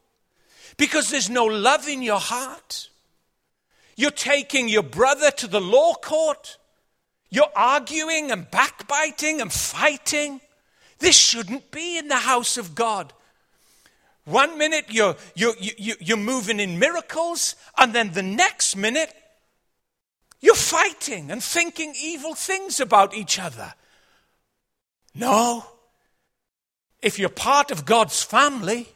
because 0.77 1.09
there's 1.09 1.29
no 1.29 1.45
love 1.45 1.87
in 1.87 2.01
your 2.01 2.19
heart. 2.19 2.89
You're 3.95 4.11
taking 4.11 4.67
your 4.67 4.83
brother 4.83 5.31
to 5.31 5.47
the 5.47 5.61
law 5.61 5.93
court. 5.93 6.57
You're 7.29 7.51
arguing 7.55 8.31
and 8.31 8.49
backbiting 8.49 9.41
and 9.41 9.51
fighting. 9.51 10.41
This 10.99 11.17
shouldn't 11.17 11.71
be 11.71 11.97
in 11.97 12.07
the 12.07 12.15
house 12.15 12.57
of 12.57 12.75
God. 12.75 13.13
One 14.25 14.57
minute 14.57 14.85
you're, 14.89 15.15
you're, 15.35 15.55
you're 15.59 16.17
moving 16.17 16.59
in 16.59 16.79
miracles, 16.79 17.55
and 17.77 17.93
then 17.93 18.11
the 18.13 18.23
next 18.23 18.75
minute 18.75 19.13
you're 20.41 20.55
fighting 20.55 21.31
and 21.31 21.43
thinking 21.43 21.93
evil 21.99 22.33
things 22.33 22.79
about 22.79 23.13
each 23.13 23.39
other. 23.39 23.73
No. 25.13 25.65
If 27.01 27.19
you're 27.19 27.29
part 27.29 27.71
of 27.71 27.85
God's 27.85 28.23
family, 28.23 28.87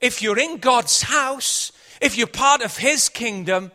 if 0.00 0.22
you're 0.22 0.38
in 0.38 0.58
God's 0.58 1.02
house, 1.02 1.72
if 2.00 2.16
you're 2.16 2.26
part 2.26 2.62
of 2.62 2.76
His 2.76 3.08
kingdom, 3.08 3.72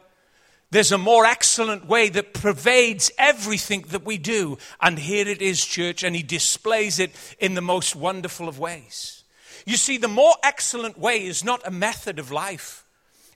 There's 0.74 0.92
a 0.92 0.98
more 0.98 1.24
excellent 1.24 1.86
way 1.86 2.10
that 2.10 2.34
pervades 2.34 3.12
everything 3.20 3.86
that 3.90 4.04
we 4.04 4.18
do. 4.18 4.58
And 4.82 4.98
here 4.98 5.28
it 5.28 5.40
is, 5.40 5.64
church, 5.64 6.02
and 6.02 6.16
he 6.16 6.24
displays 6.24 6.98
it 6.98 7.12
in 7.38 7.54
the 7.54 7.62
most 7.62 7.96
wonderful 7.96 8.50
of 8.50 8.58
ways. 8.58 9.24
You 9.68 9.78
see, 9.78 10.00
the 10.00 10.08
more 10.08 10.34
excellent 10.42 10.98
way 10.98 11.28
is 11.28 11.44
not 11.44 11.62
a 11.64 11.70
method 11.70 12.18
of 12.18 12.32
life, 12.32 12.86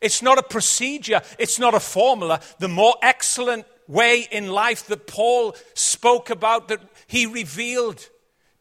it's 0.02 0.24
not 0.24 0.40
a 0.40 0.44
procedure, 0.44 1.22
it's 1.38 1.60
not 1.60 1.76
a 1.76 1.80
formula. 1.80 2.40
The 2.58 2.68
more 2.68 2.96
excellent 3.04 3.68
way 3.88 4.28
in 4.32 4.48
life 4.48 4.88
that 4.88 5.06
Paul 5.06 5.56
spoke 5.76 6.32
about, 6.32 6.70
that 6.70 6.82
he 7.06 7.28
revealed 7.28 8.04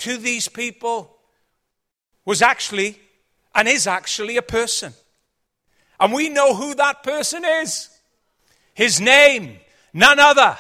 to 0.01 0.19
these 0.19 0.49
people, 0.49 1.17
was 2.27 2.43
actually 2.43 3.01
and 3.55 3.69
is 3.69 3.87
actually 3.87 4.37
a 4.37 4.43
person. 4.43 4.93
And 5.99 6.13
we 6.13 6.29
know 6.29 6.55
who 6.55 6.75
that 6.75 7.03
person 7.03 7.43
is. 7.43 7.89
His 8.77 9.01
name, 9.01 9.59
none 9.95 10.19
other, 10.19 10.59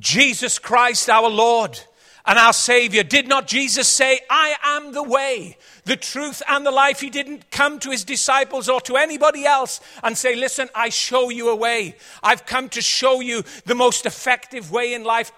Jesus 0.00 0.58
Christ 0.58 1.08
our 1.08 1.30
Lord 1.30 1.78
and 2.26 2.40
our 2.40 2.52
Savior. 2.52 3.04
Did 3.04 3.28
not 3.28 3.46
Jesus 3.46 3.86
say, 3.86 4.18
I 4.28 4.56
am 4.64 4.92
the 4.92 5.04
way, 5.04 5.56
the 5.84 5.94
truth, 5.94 6.42
and 6.48 6.66
the 6.66 6.72
life? 6.72 6.98
He 6.98 7.08
didn't 7.08 7.52
come 7.52 7.78
to 7.78 7.90
his 7.92 8.02
disciples 8.02 8.68
or 8.68 8.80
to 8.80 8.96
anybody 8.96 9.46
else 9.46 9.80
and 10.02 10.18
say, 10.18 10.34
Listen, 10.34 10.68
I 10.74 10.88
show 10.88 11.30
you 11.30 11.48
a 11.48 11.54
way. 11.54 11.94
I've 12.20 12.46
come 12.46 12.68
to 12.70 12.80
show 12.80 13.20
you 13.20 13.44
the 13.64 13.76
most 13.76 14.06
effective 14.06 14.72
way 14.72 14.92
in 14.92 15.04
life. 15.04 15.30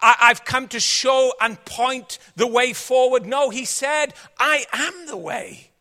I, 0.00 0.28
have 0.28 0.46
come 0.46 0.66
to 0.68 0.80
show 0.80 1.34
and 1.42 1.62
point 1.66 2.20
the 2.36 2.46
way 2.46 2.72
forward. 2.72 3.26
No, 3.26 3.50
he 3.50 3.66
said, 3.66 4.14
I 4.38 4.64
am 4.72 5.06
the 5.08 5.18
way. 5.18 5.72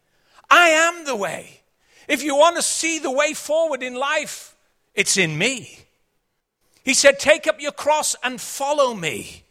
I 0.50 0.68
am 0.72 1.06
the 1.06 1.16
way. 1.16 1.62
If 2.10 2.22
you 2.22 2.36
want 2.36 2.58
to 2.58 2.62
see 2.62 3.00
the 3.00 3.12
way 3.12 3.34
forward 3.34 3.82
in 3.82 3.96
life, 3.96 4.53
it's 4.94 5.18
in 5.18 5.38
me. 5.38 5.80
He 6.84 6.94
said, 6.94 7.20
Take 7.20 7.48
up 7.48 7.62
your 7.62 7.72
cross 7.72 8.16
and 8.24 8.40
follow 8.40 8.94
me. 8.94 9.44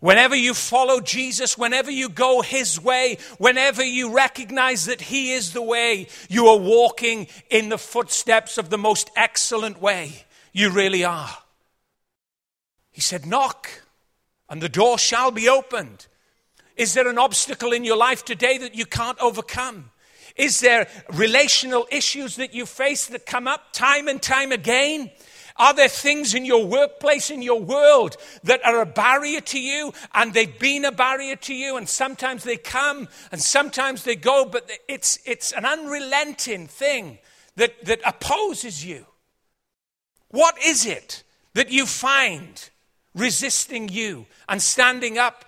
Whenever 0.00 0.34
you 0.34 0.54
follow 0.54 1.00
Jesus, 1.00 1.58
whenever 1.58 1.90
you 1.90 2.08
go 2.08 2.40
his 2.40 2.80
way, 2.82 3.18
whenever 3.36 3.84
you 3.84 4.14
recognize 4.14 4.86
that 4.86 5.02
he 5.02 5.32
is 5.32 5.52
the 5.52 5.62
way, 5.62 6.08
you 6.30 6.46
are 6.46 6.58
walking 6.58 7.26
in 7.50 7.68
the 7.68 7.76
footsteps 7.76 8.56
of 8.56 8.70
the 8.70 8.78
most 8.78 9.10
excellent 9.14 9.80
way. 9.80 10.24
You 10.54 10.70
really 10.70 11.04
are. 11.04 11.30
He 12.90 13.02
said, 13.02 13.26
Knock, 13.26 13.68
and 14.48 14.62
the 14.62 14.70
door 14.70 14.96
shall 14.96 15.30
be 15.30 15.48
opened. 15.50 16.06
Is 16.76 16.94
there 16.94 17.08
an 17.08 17.18
obstacle 17.18 17.72
in 17.72 17.84
your 17.84 17.98
life 17.98 18.24
today 18.24 18.56
that 18.56 18.74
you 18.74 18.86
can't 18.86 19.18
overcome? 19.20 19.89
Is 20.40 20.60
there 20.60 20.88
relational 21.12 21.86
issues 21.92 22.36
that 22.36 22.54
you 22.54 22.64
face 22.64 23.08
that 23.08 23.26
come 23.26 23.46
up 23.46 23.74
time 23.74 24.08
and 24.08 24.22
time 24.22 24.52
again? 24.52 25.10
Are 25.56 25.74
there 25.74 25.86
things 25.86 26.32
in 26.32 26.46
your 26.46 26.64
workplace, 26.64 27.30
in 27.30 27.42
your 27.42 27.60
world, 27.60 28.16
that 28.44 28.64
are 28.64 28.80
a 28.80 28.86
barrier 28.86 29.42
to 29.42 29.60
you 29.60 29.92
and 30.14 30.32
they've 30.32 30.58
been 30.58 30.86
a 30.86 30.92
barrier 30.92 31.36
to 31.36 31.54
you 31.54 31.76
and 31.76 31.86
sometimes 31.86 32.44
they 32.44 32.56
come 32.56 33.06
and 33.30 33.38
sometimes 33.38 34.04
they 34.04 34.16
go, 34.16 34.46
but 34.50 34.70
it's, 34.88 35.18
it's 35.26 35.52
an 35.52 35.66
unrelenting 35.66 36.66
thing 36.66 37.18
that, 37.56 37.84
that 37.84 38.00
opposes 38.06 38.82
you? 38.82 39.04
What 40.28 40.56
is 40.64 40.86
it 40.86 41.22
that 41.52 41.70
you 41.70 41.84
find 41.84 42.70
resisting 43.14 43.90
you 43.90 44.24
and 44.48 44.62
standing 44.62 45.18
up 45.18 45.44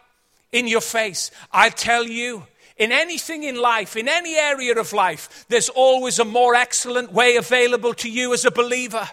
in 0.52 0.66
your 0.66 0.82
face? 0.82 1.30
I 1.50 1.70
tell 1.70 2.04
you, 2.04 2.46
in 2.82 2.90
anything 2.90 3.44
in 3.44 3.54
life, 3.54 3.96
in 3.96 4.08
any 4.08 4.34
area 4.34 4.76
of 4.76 4.92
life, 4.92 5.44
there's 5.48 5.68
always 5.68 6.18
a 6.18 6.24
more 6.24 6.56
excellent 6.56 7.12
way 7.12 7.36
available 7.36 7.94
to 7.94 8.10
you 8.10 8.34
as 8.34 8.44
a 8.44 8.50
believer. 8.50 9.08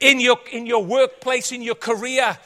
In 0.00 0.18
your, 0.18 0.38
in 0.50 0.66
your 0.66 0.84
workplace, 0.84 1.52
in 1.52 1.62
your 1.62 1.76
career, 1.76 2.36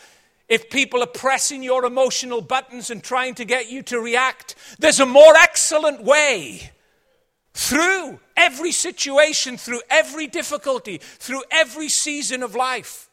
if 0.50 0.68
people 0.68 1.02
are 1.02 1.06
pressing 1.06 1.62
your 1.62 1.86
emotional 1.86 2.42
buttons 2.42 2.90
and 2.90 3.02
trying 3.02 3.34
to 3.36 3.46
get 3.46 3.70
you 3.70 3.82
to 3.84 3.98
react, 3.98 4.54
there's 4.78 5.00
a 5.00 5.06
more 5.06 5.34
excellent 5.36 6.04
way 6.04 6.70
through 7.54 8.20
every 8.36 8.72
situation, 8.72 9.56
through 9.56 9.80
every 9.88 10.26
difficulty, 10.26 10.98
through 10.98 11.44
every 11.50 11.88
season 11.88 12.42
of 12.42 12.54
life. 12.54 13.08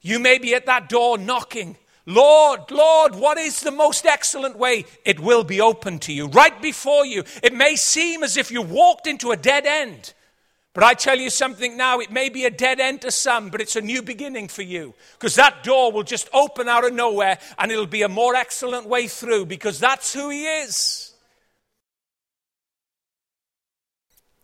You 0.00 0.20
may 0.20 0.38
be 0.38 0.54
at 0.54 0.66
that 0.66 0.88
door 0.88 1.18
knocking, 1.18 1.76
Lord, 2.04 2.70
Lord, 2.70 3.14
what 3.14 3.38
is 3.38 3.60
the 3.60 3.70
most 3.70 4.06
excellent 4.06 4.58
way? 4.58 4.86
It 5.04 5.20
will 5.20 5.44
be 5.44 5.60
open 5.60 6.00
to 6.00 6.12
you, 6.12 6.26
right 6.26 6.60
before 6.60 7.06
you. 7.06 7.22
It 7.42 7.54
may 7.54 7.76
seem 7.76 8.24
as 8.24 8.36
if 8.36 8.50
you 8.50 8.60
walked 8.60 9.06
into 9.06 9.30
a 9.30 9.36
dead 9.36 9.66
end. 9.66 10.12
But 10.74 10.84
I 10.84 10.94
tell 10.94 11.18
you 11.18 11.28
something 11.28 11.76
now, 11.76 12.00
it 12.00 12.10
may 12.10 12.30
be 12.30 12.44
a 12.44 12.50
dead 12.50 12.80
end 12.80 13.02
to 13.02 13.10
some, 13.10 13.50
but 13.50 13.60
it's 13.60 13.76
a 13.76 13.82
new 13.82 14.02
beginning 14.02 14.48
for 14.48 14.62
you. 14.62 14.94
Because 15.12 15.34
that 15.34 15.62
door 15.62 15.92
will 15.92 16.02
just 16.02 16.30
open 16.32 16.66
out 16.66 16.84
of 16.84 16.94
nowhere 16.94 17.38
and 17.58 17.70
it'll 17.70 17.86
be 17.86 18.02
a 18.02 18.08
more 18.08 18.34
excellent 18.34 18.88
way 18.88 19.06
through 19.06 19.46
because 19.46 19.78
that's 19.78 20.14
who 20.14 20.30
He 20.30 20.46
is. 20.46 21.12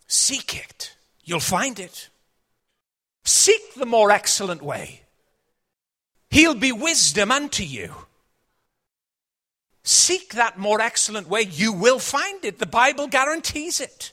Seek 0.07 0.55
it, 0.55 0.95
you'll 1.23 1.39
find 1.39 1.79
it. 1.79 2.09
Seek 3.23 3.73
the 3.73 3.85
more 3.85 4.11
excellent 4.11 4.61
way. 4.61 5.01
He'll 6.29 6.55
be 6.55 6.71
wisdom 6.71 7.31
unto 7.31 7.63
you. 7.63 7.93
Seek 9.83 10.33
that 10.33 10.59
more 10.59 10.81
excellent 10.81 11.27
way. 11.27 11.41
You 11.41 11.73
will 11.73 11.99
find 11.99 12.45
it. 12.45 12.59
The 12.59 12.65
Bible 12.65 13.07
guarantees 13.07 13.79
it. 13.81 14.11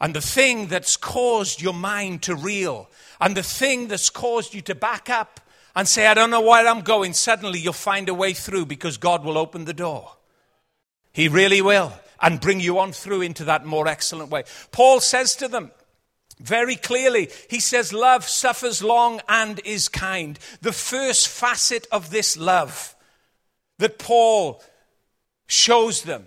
And 0.00 0.14
the 0.14 0.20
thing 0.20 0.66
that's 0.66 0.96
caused 0.96 1.60
your 1.60 1.74
mind 1.74 2.22
to 2.22 2.34
reel, 2.34 2.88
and 3.20 3.36
the 3.36 3.42
thing 3.42 3.88
that's 3.88 4.10
caused 4.10 4.54
you 4.54 4.60
to 4.62 4.74
back 4.74 5.10
up 5.10 5.40
and 5.74 5.88
say, 5.88 6.06
I 6.06 6.14
don't 6.14 6.30
know 6.30 6.40
where 6.40 6.66
I'm 6.68 6.82
going, 6.82 7.14
suddenly 7.14 7.58
you'll 7.58 7.72
find 7.72 8.08
a 8.08 8.14
way 8.14 8.32
through 8.32 8.66
because 8.66 8.96
God 8.96 9.24
will 9.24 9.38
open 9.38 9.64
the 9.64 9.72
door. 9.72 10.12
He 11.12 11.26
really 11.26 11.62
will, 11.62 11.92
and 12.20 12.40
bring 12.40 12.60
you 12.60 12.78
on 12.78 12.92
through 12.92 13.22
into 13.22 13.44
that 13.44 13.66
more 13.66 13.88
excellent 13.88 14.30
way. 14.30 14.44
Paul 14.70 15.00
says 15.00 15.34
to 15.36 15.48
them, 15.48 15.72
very 16.40 16.76
clearly, 16.76 17.30
he 17.48 17.60
says, 17.60 17.92
Love 17.92 18.24
suffers 18.24 18.82
long 18.82 19.20
and 19.28 19.60
is 19.64 19.88
kind. 19.88 20.38
The 20.60 20.72
first 20.72 21.28
facet 21.28 21.86
of 21.90 22.10
this 22.10 22.36
love 22.36 22.94
that 23.78 23.98
Paul 23.98 24.62
shows 25.46 26.02
them 26.02 26.26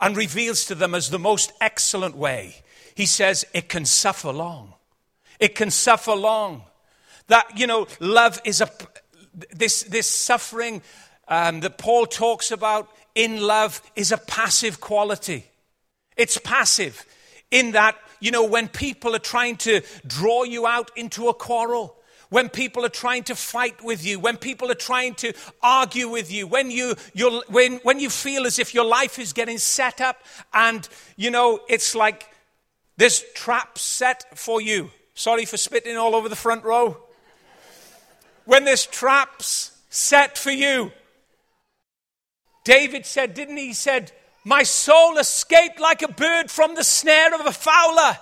and 0.00 0.16
reveals 0.16 0.64
to 0.66 0.74
them 0.74 0.94
as 0.94 1.10
the 1.10 1.18
most 1.18 1.52
excellent 1.60 2.16
way, 2.16 2.56
he 2.94 3.06
says, 3.06 3.44
it 3.52 3.68
can 3.68 3.84
suffer 3.84 4.32
long. 4.32 4.74
It 5.40 5.54
can 5.54 5.70
suffer 5.70 6.14
long. 6.14 6.62
That, 7.26 7.58
you 7.58 7.66
know, 7.66 7.86
love 8.00 8.40
is 8.44 8.60
a, 8.60 8.70
this, 9.54 9.82
this 9.84 10.06
suffering 10.06 10.82
um, 11.26 11.60
that 11.60 11.78
Paul 11.78 12.06
talks 12.06 12.50
about 12.50 12.88
in 13.14 13.40
love 13.40 13.82
is 13.96 14.12
a 14.12 14.18
passive 14.18 14.80
quality. 14.80 15.44
It's 16.16 16.38
passive 16.38 17.04
in 17.50 17.72
that 17.72 17.96
you 18.20 18.30
know, 18.30 18.44
when 18.44 18.68
people 18.68 19.14
are 19.14 19.20
trying 19.20 19.56
to 19.58 19.82
draw 20.06 20.44
you 20.44 20.66
out 20.66 20.90
into 20.96 21.28
a 21.28 21.34
quarrel, 21.34 21.96
when 22.30 22.48
people 22.48 22.84
are 22.84 22.90
trying 22.90 23.22
to 23.24 23.34
fight 23.34 23.82
with 23.82 24.04
you, 24.04 24.20
when 24.20 24.36
people 24.36 24.70
are 24.70 24.74
trying 24.74 25.14
to 25.14 25.32
argue 25.62 26.08
with 26.08 26.30
you, 26.30 26.46
when 26.46 26.70
you, 26.70 26.94
when, 27.48 27.76
when 27.78 28.00
you 28.00 28.10
feel 28.10 28.46
as 28.46 28.58
if 28.58 28.74
your 28.74 28.84
life 28.84 29.18
is 29.18 29.32
getting 29.32 29.58
set 29.58 30.00
up 30.00 30.22
and, 30.52 30.88
you 31.16 31.30
know, 31.30 31.60
it's 31.68 31.94
like 31.94 32.28
this 32.96 33.24
trap 33.34 33.78
set 33.78 34.38
for 34.38 34.60
you. 34.60 34.90
Sorry 35.14 35.46
for 35.46 35.56
spitting 35.56 35.96
all 35.96 36.14
over 36.14 36.28
the 36.28 36.36
front 36.36 36.64
row. 36.64 36.98
When 38.44 38.64
there's 38.64 38.86
traps 38.86 39.72
set 39.88 40.36
for 40.36 40.50
you. 40.50 40.92
David 42.64 43.06
said, 43.06 43.34
didn't 43.34 43.56
he? 43.56 43.68
He 43.68 43.72
said, 43.72 44.12
my 44.48 44.62
soul 44.62 45.18
escaped 45.18 45.78
like 45.78 46.00
a 46.00 46.08
bird 46.08 46.50
from 46.50 46.74
the 46.74 46.82
snare 46.82 47.38
of 47.38 47.44
a 47.44 47.52
fowler. 47.52 48.16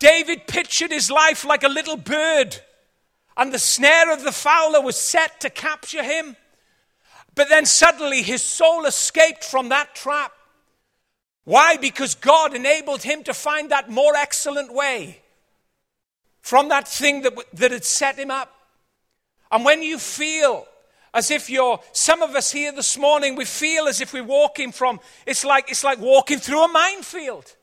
David 0.00 0.48
pictured 0.48 0.90
his 0.90 1.12
life 1.12 1.44
like 1.44 1.62
a 1.62 1.68
little 1.68 1.96
bird, 1.96 2.60
and 3.36 3.52
the 3.52 3.58
snare 3.60 4.12
of 4.12 4.24
the 4.24 4.32
fowler 4.32 4.80
was 4.80 4.96
set 4.96 5.38
to 5.42 5.48
capture 5.48 6.02
him. 6.02 6.34
But 7.36 7.50
then 7.50 7.66
suddenly 7.66 8.22
his 8.22 8.42
soul 8.42 8.84
escaped 8.84 9.44
from 9.44 9.68
that 9.68 9.94
trap. 9.94 10.32
Why? 11.44 11.76
Because 11.76 12.16
God 12.16 12.52
enabled 12.52 13.04
him 13.04 13.22
to 13.22 13.32
find 13.32 13.70
that 13.70 13.88
more 13.88 14.16
excellent 14.16 14.74
way 14.74 15.22
from 16.40 16.70
that 16.70 16.88
thing 16.88 17.22
that, 17.22 17.34
that 17.54 17.70
had 17.70 17.84
set 17.84 18.18
him 18.18 18.32
up. 18.32 18.52
And 19.52 19.64
when 19.64 19.84
you 19.84 20.00
feel 20.00 20.66
as 21.12 21.30
if 21.30 21.50
you're 21.50 21.80
some 21.92 22.22
of 22.22 22.34
us 22.34 22.52
here 22.52 22.72
this 22.72 22.96
morning 22.96 23.36
we 23.36 23.44
feel 23.44 23.86
as 23.86 24.00
if 24.00 24.12
we're 24.12 24.24
walking 24.24 24.72
from 24.72 25.00
it's 25.26 25.44
like 25.44 25.70
it's 25.70 25.84
like 25.84 25.98
walking 25.98 26.38
through 26.38 26.64
a 26.64 26.68
minefield 26.68 27.56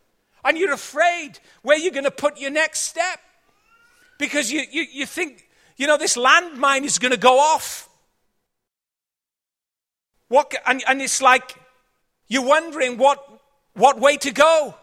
and 0.44 0.58
you're 0.58 0.74
afraid 0.74 1.39
where 1.62 1.77
you're 1.77 1.94
going 1.94 2.04
to 2.04 2.12
put 2.12 2.39
your 2.39 2.51
next 2.51 2.82
step 2.82 3.20
because 4.20 4.51
you, 4.51 4.63
you, 4.72 4.86
you 4.92 5.06
think 5.06 5.48
you 5.77 5.88
know 5.88 5.98
this 5.98 6.18
landmine 6.18 6.84
is 6.84 7.00
going 7.00 7.13
to 7.13 7.20
go 7.20 7.39
off 7.39 7.89
what 10.27 10.54
and, 10.66 10.84
and 10.88 11.01
it's 11.01 11.22
like 11.22 11.56
you're 12.27 12.46
wondering 12.46 12.98
what 12.98 13.24
what 13.74 14.00
way 14.00 14.18
to 14.18 14.32
go 14.32 14.75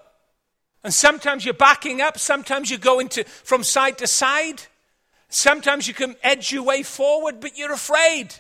And 0.85 0.93
sometimes 0.93 1.47
you're 1.47 1.55
backing 1.55 2.03
up, 2.03 2.19
sometimes 2.19 2.71
you're 2.71 2.79
going 2.79 3.09
to, 3.11 3.25
from 3.25 3.65
side 3.65 3.99
to 3.99 4.07
side. 4.07 4.63
Sometimes 5.31 5.89
you 5.89 5.95
can 5.95 6.15
edge 6.23 6.53
your 6.53 6.63
way 6.63 6.83
forward, 6.83 7.41
but 7.41 7.57
you're 7.57 7.73
afraid. 7.73 8.35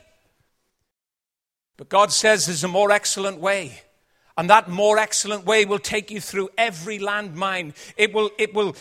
But 1.76 1.88
God 1.88 2.12
says 2.12 2.47
there's 2.47 2.64
a 2.64 2.69
more 2.69 2.90
excellent 2.90 3.38
way. 3.38 3.83
And 4.37 4.50
that 4.50 4.69
more 4.69 4.99
excellent 4.99 5.45
way 5.45 5.64
will 5.64 5.78
take 5.78 6.11
you 6.11 6.21
through 6.21 6.50
every 6.59 6.99
landmine. 6.99 7.75
It 7.97 8.12
will, 8.12 8.31
it 8.38 8.54
will 8.54 8.76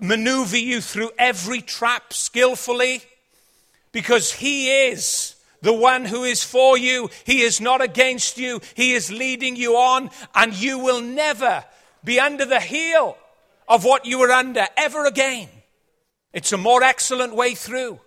maneuver 0.00 0.58
you 0.58 0.80
through 0.80 1.10
every 1.18 1.60
trap 1.60 2.12
skillfully 2.12 3.02
because 3.92 4.32
He 4.32 4.70
is 4.88 5.34
the 5.62 5.72
one 5.72 6.04
who 6.04 6.24
is 6.24 6.44
for 6.44 6.76
you. 6.76 7.10
He 7.24 7.42
is 7.42 7.60
not 7.60 7.80
against 7.80 8.38
you. 8.38 8.60
He 8.74 8.94
is 8.94 9.10
leading 9.10 9.56
you 9.56 9.76
on, 9.76 10.10
and 10.34 10.54
you 10.54 10.78
will 10.78 11.00
never 11.00 11.64
be 12.04 12.20
under 12.20 12.44
the 12.44 12.60
heel 12.60 13.16
of 13.66 13.84
what 13.84 14.06
you 14.06 14.18
were 14.18 14.30
under 14.30 14.66
ever 14.76 15.04
again. 15.04 15.48
It's 16.32 16.52
a 16.52 16.58
more 16.58 16.82
excellent 16.82 17.34
way 17.34 17.54
through. 17.54 18.00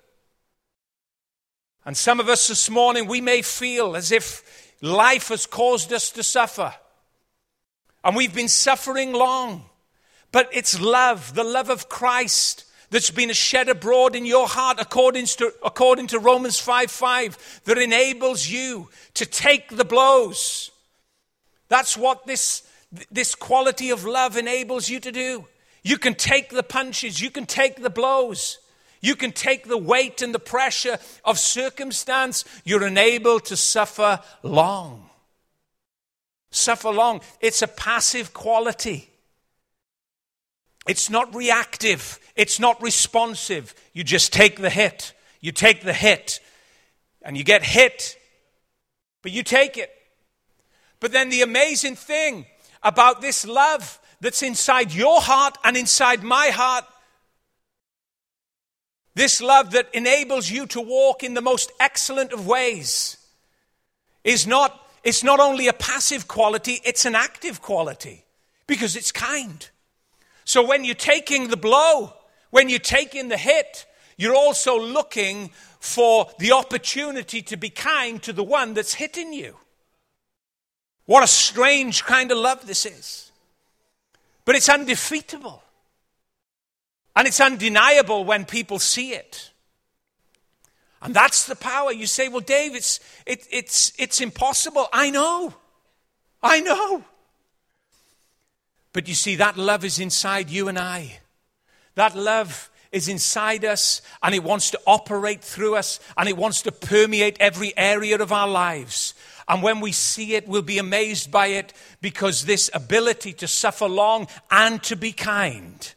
And 1.86 1.98
some 1.98 2.20
of 2.20 2.30
us 2.30 2.48
this 2.48 2.70
morning, 2.70 3.08
we 3.08 3.22
may 3.22 3.42
feel 3.42 3.96
as 3.96 4.12
if 4.12 4.76
life 4.82 5.30
has 5.30 5.46
caused 5.46 5.92
us 5.92 6.12
to 6.12 6.24
suffer. 6.24 6.74
And 8.04 8.16
we've 8.16 8.34
been 8.34 8.48
suffering 8.48 9.14
long. 9.14 9.66
But 10.32 10.50
it's 10.54 10.80
love, 10.80 11.36
the 11.36 11.44
love 11.44 11.70
of 11.70 11.90
Christ 11.90 12.66
that's 12.90 13.10
been 13.10 13.32
shed 13.32 13.70
abroad 13.70 14.16
in 14.16 14.26
your 14.26 14.48
heart 14.48 14.78
according 14.80 15.26
to, 15.26 15.52
according 15.64 16.08
to 16.08 16.20
Romans 16.20 16.60
5 16.60 16.92
5 16.92 17.62
that 17.66 17.78
enables 17.78 18.48
you 18.48 18.90
to 19.16 19.26
take 19.26 19.76
the 19.76 19.86
blows. 19.86 20.72
That's 21.70 21.98
what 21.98 22.28
this, 22.28 22.64
this 23.10 23.34
quality 23.34 23.90
of 23.92 24.06
love 24.06 24.38
enables 24.38 24.90
you 24.90 25.00
to 25.00 25.12
do. 25.12 25.48
You 25.84 25.98
can 25.98 26.14
take 26.14 26.50
the 26.50 26.64
punches, 26.64 27.22
you 27.22 27.32
can 27.32 27.46
take 27.46 27.82
the 27.82 27.90
blows, 27.90 28.60
you 29.02 29.16
can 29.16 29.32
take 29.32 29.68
the 29.68 29.78
weight 29.78 30.22
and 30.22 30.34
the 30.34 30.40
pressure 30.40 31.00
of 31.26 31.40
circumstance. 31.40 32.46
You're 32.64 32.86
enabled 32.86 33.46
to 33.46 33.58
suffer 33.58 34.22
long. 34.44 35.10
Suffer 36.52 36.92
long. 36.92 37.22
It's 37.40 37.62
a 37.62 37.68
passive 37.68 38.34
quality. 38.34 39.10
It's 40.88 41.10
not 41.10 41.34
reactive. 41.34 42.20
It's 42.36 42.60
not 42.60 42.82
responsive. 42.82 43.74
You 43.94 44.04
just 44.04 44.32
take 44.32 44.58
the 44.58 44.70
hit. 44.70 45.14
You 45.40 45.52
take 45.52 45.84
the 45.84 45.94
hit. 45.94 46.40
And 47.24 47.38
you 47.38 47.44
get 47.44 47.64
hit, 47.64 48.18
but 49.22 49.32
you 49.32 49.44
take 49.44 49.78
it. 49.78 49.92
But 51.00 51.12
then 51.12 51.30
the 51.30 51.42
amazing 51.42 51.96
thing 51.96 52.46
about 52.82 53.22
this 53.22 53.46
love 53.46 54.00
that's 54.22 54.42
inside 54.42 54.92
your 54.92 55.22
heart 55.22 55.58
and 55.64 55.78
inside 55.78 56.24
my 56.24 56.48
heart, 56.48 56.86
this 59.14 59.42
love 59.42 59.72
that 59.72 59.94
enables 59.94 60.50
you 60.50 60.66
to 60.68 60.82
walk 60.82 61.24
in 61.24 61.34
the 61.34 61.42
most 61.42 61.72
excellent 61.80 62.32
of 62.32 62.48
ways, 62.48 63.18
is 64.24 64.48
not, 64.48 64.88
it's 65.04 65.24
not 65.24 65.40
only 65.40 65.68
a 65.68 65.74
passive 65.74 66.28
quality, 66.28 66.80
it's 66.86 67.06
an 67.06 67.16
active 67.16 67.62
quality 67.62 68.26
because 68.68 68.96
it's 68.96 69.12
kind. 69.12 69.70
So 70.46 70.66
when 70.66 70.86
you're 70.86 70.96
taking 70.96 71.50
the 71.50 71.58
blow, 71.58 72.14
when 72.52 72.70
you're 72.70 72.80
taking 72.80 73.30
the 73.30 73.38
hit, 73.38 73.86
you're 74.18 74.36
also 74.36 74.80
looking 74.80 75.52
for 75.80 76.30
the 76.38 76.52
opportunity 76.52 77.42
to 77.42 77.58
be 77.58 77.70
kind 77.70 78.22
to 78.24 78.32
the 78.32 78.44
one 78.44 78.74
that's 78.74 78.94
hitting 78.94 79.34
you. 79.34 79.58
What 81.06 81.24
a 81.24 81.28
strange 81.28 82.04
kind 82.04 82.32
of 82.32 82.38
love 82.38 82.68
this 82.68 82.86
is. 82.86 83.32
But 84.46 84.56
it's 84.56 84.70
undefeatable. 84.70 85.64
And 87.16 87.28
it's 87.28 87.40
undeniable 87.40 88.24
when 88.24 88.46
people 88.46 88.80
see 88.80 89.14
it. 89.14 89.52
And 91.02 91.14
that's 91.14 91.46
the 91.46 91.56
power. 91.56 91.92
You 91.92 92.06
say, 92.06 92.30
well, 92.30 92.42
Dave, 92.42 92.76
it's, 92.76 93.00
it, 93.26 93.48
it's, 93.52 93.92
it's 93.98 94.22
impossible. 94.22 94.88
I 94.94 95.10
know. 95.10 95.54
I 96.44 96.62
know. 96.62 97.04
But 98.94 99.08
you 99.08 99.16
see, 99.16 99.36
that 99.38 99.58
love 99.58 99.84
is 99.84 100.00
inside 100.00 100.50
you 100.50 100.68
and 100.68 100.78
I. 100.78 101.20
That 101.96 102.16
love 102.16 102.70
is 102.92 103.08
inside 103.08 103.64
us 103.64 104.02
and 104.22 104.36
it 104.36 104.44
wants 104.44 104.72
to 104.72 104.80
operate 104.86 105.42
through 105.42 105.76
us 105.76 106.00
and 106.18 106.28
it 106.28 106.36
wants 106.36 106.62
to 106.64 106.72
permeate 106.72 107.38
every 107.40 107.76
area 107.78 108.18
of 108.22 108.32
our 108.32 108.48
lives. 108.48 109.14
And 109.48 109.64
when 109.64 109.80
we 109.80 109.92
see 109.92 110.36
it, 110.36 110.48
we'll 110.48 110.62
be 110.62 110.78
amazed 110.78 111.32
by 111.32 111.48
it 111.48 111.74
because 112.02 112.46
this 112.46 112.70
ability 112.74 113.34
to 113.34 113.48
suffer 113.48 113.88
long 113.88 114.28
and 114.50 114.82
to 114.84 114.96
be 114.96 115.14
kind, 115.14 115.94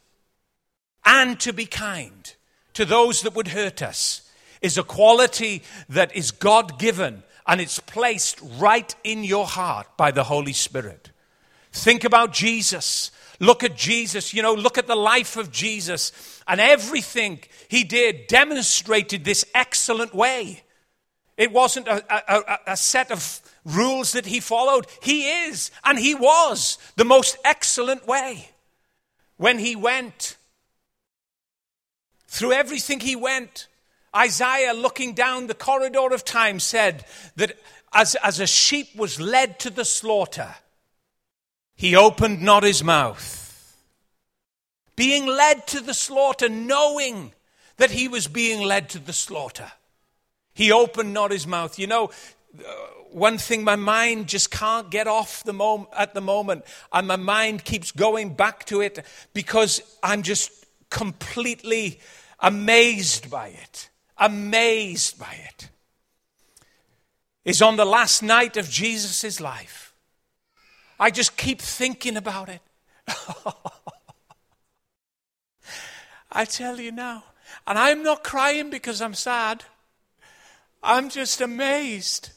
and 1.05 1.39
to 1.41 1.53
be 1.53 1.65
kind 1.65 2.33
to 2.73 2.85
those 2.85 3.21
that 3.21 3.35
would 3.35 3.49
hurt 3.49 3.81
us, 3.81 4.21
is 4.61 4.77
a 4.77 4.83
quality 4.83 5.63
that 5.89 6.15
is 6.15 6.31
God 6.31 6.79
given 6.79 7.23
and 7.47 7.61
it's 7.61 7.79
placed 7.79 8.39
right 8.57 8.95
in 9.03 9.23
your 9.23 9.45
heart 9.45 9.87
by 9.97 10.11
the 10.11 10.23
Holy 10.23 10.53
Spirit. 10.53 11.11
Think 11.71 12.03
about 12.03 12.33
Jesus. 12.33 13.11
Look 13.39 13.63
at 13.63 13.75
Jesus. 13.75 14.33
You 14.33 14.41
know, 14.41 14.53
look 14.53 14.77
at 14.77 14.87
the 14.87 14.95
life 14.95 15.37
of 15.37 15.51
Jesus. 15.51 16.41
And 16.47 16.59
everything 16.59 17.39
he 17.67 17.83
did 17.83 18.27
demonstrated 18.27 19.23
this 19.23 19.45
excellent 19.53 20.15
way. 20.15 20.63
It 21.37 21.51
wasn't 21.51 21.87
a, 21.87 22.03
a, 22.33 22.59
a, 22.67 22.77
set 22.77 23.11
of 23.11 23.41
rules 23.65 24.13
that 24.13 24.25
he 24.25 24.39
followed. 24.39 24.87
He 25.01 25.27
is, 25.27 25.69
and 25.83 25.99
he 25.99 26.15
was, 26.15 26.77
the 26.95 27.03
most 27.03 27.37
excellent 27.43 28.07
way. 28.07 28.51
When 29.35 29.59
he 29.59 29.75
went, 29.75 30.37
through 32.27 32.53
everything 32.53 32.99
he 32.99 33.15
went, 33.15 33.67
Isaiah, 34.15 34.73
looking 34.73 35.13
down 35.13 35.47
the 35.47 35.53
corridor 35.53 36.13
of 36.13 36.23
time, 36.23 36.59
said 36.59 37.05
that 37.35 37.57
as, 37.93 38.15
as 38.23 38.39
a 38.39 38.47
sheep 38.47 38.95
was 38.95 39.19
led 39.19 39.59
to 39.59 39.69
the 39.69 39.85
slaughter, 39.85 40.55
he 41.75 41.95
opened 41.95 42.41
not 42.41 42.63
his 42.63 42.83
mouth. 42.83 43.41
Being 44.95 45.25
led 45.25 45.67
to 45.67 45.81
the 45.81 45.93
slaughter, 45.93 46.47
knowing 46.47 47.33
that 47.77 47.91
he 47.91 48.07
was 48.07 48.27
being 48.27 48.61
led 48.61 48.89
to 48.89 48.99
the 48.99 49.13
slaughter. 49.13 49.71
He 50.53 50.71
opened 50.71 51.13
not 51.13 51.31
his 51.31 51.45
mouth. 51.45 51.77
You 51.77 51.87
know, 51.87 52.11
uh, 52.57 52.71
one 53.11 53.37
thing 53.37 53.65
my 53.65 53.75
mind 53.75 54.27
just 54.27 54.51
can't 54.51 54.89
get 54.89 55.07
off 55.07 55.43
the 55.43 55.53
mom- 55.53 55.87
at 55.95 56.13
the 56.13 56.21
moment, 56.21 56.63
and 56.93 57.07
my 57.07 57.17
mind 57.17 57.65
keeps 57.65 57.91
going 57.91 58.35
back 58.35 58.65
to 58.65 58.79
it 58.79 59.05
because 59.33 59.81
I'm 60.01 60.21
just 60.21 60.64
completely 60.95 61.99
amazed 62.39 63.29
by 63.29 63.49
it. 63.49 63.89
Amazed 64.17 65.19
by 65.19 65.37
it. 65.49 65.69
Is 67.43 67.61
on 67.61 67.75
the 67.75 67.83
last 67.83 68.23
night 68.23 68.55
of 68.55 68.69
Jesus' 68.69 69.41
life 69.41 69.85
I 70.97 71.11
just 71.11 71.35
keep 71.35 71.59
thinking 71.59 72.15
about 72.15 72.47
it. 72.47 72.61
I 76.31 76.45
tell 76.45 76.79
you 76.79 76.91
now. 76.91 77.25
And 77.67 77.77
I'm 77.77 78.01
not 78.01 78.23
crying 78.23 78.69
because 78.69 79.01
I'm 79.01 79.13
sad. 79.13 79.65
I'm 80.81 81.09
just 81.09 81.41
amazed. 81.41 82.29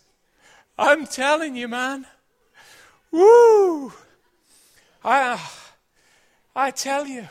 I'm 0.77 1.07
telling 1.07 1.55
you, 1.55 1.69
man. 1.69 2.07
Woo! 3.13 3.93
I, 5.05 5.37
ah, 5.37 5.75
I 6.57 6.71
tell 6.73 7.07
you, 7.07 7.29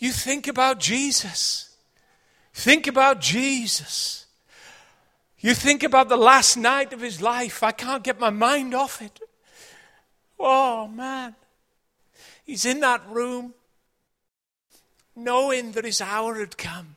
you 0.00 0.12
think 0.12 0.48
about 0.48 0.80
Jesus. 0.80 1.76
Think 2.54 2.86
about 2.86 3.20
Jesus. 3.20 4.26
You 5.38 5.54
think 5.54 5.82
about 5.82 6.08
the 6.08 6.16
last 6.16 6.56
night 6.56 6.92
of 6.92 7.00
his 7.00 7.20
life. 7.20 7.62
I 7.62 7.70
can't 7.70 8.02
get 8.02 8.18
my 8.18 8.30
mind 8.30 8.74
off 8.74 9.00
it. 9.00 9.20
Oh, 10.38 10.88
man. 10.88 11.34
He's 12.44 12.64
in 12.64 12.80
that 12.80 13.06
room 13.08 13.52
knowing 15.14 15.72
that 15.72 15.84
his 15.84 16.00
hour 16.00 16.34
had 16.36 16.56
come. 16.56 16.96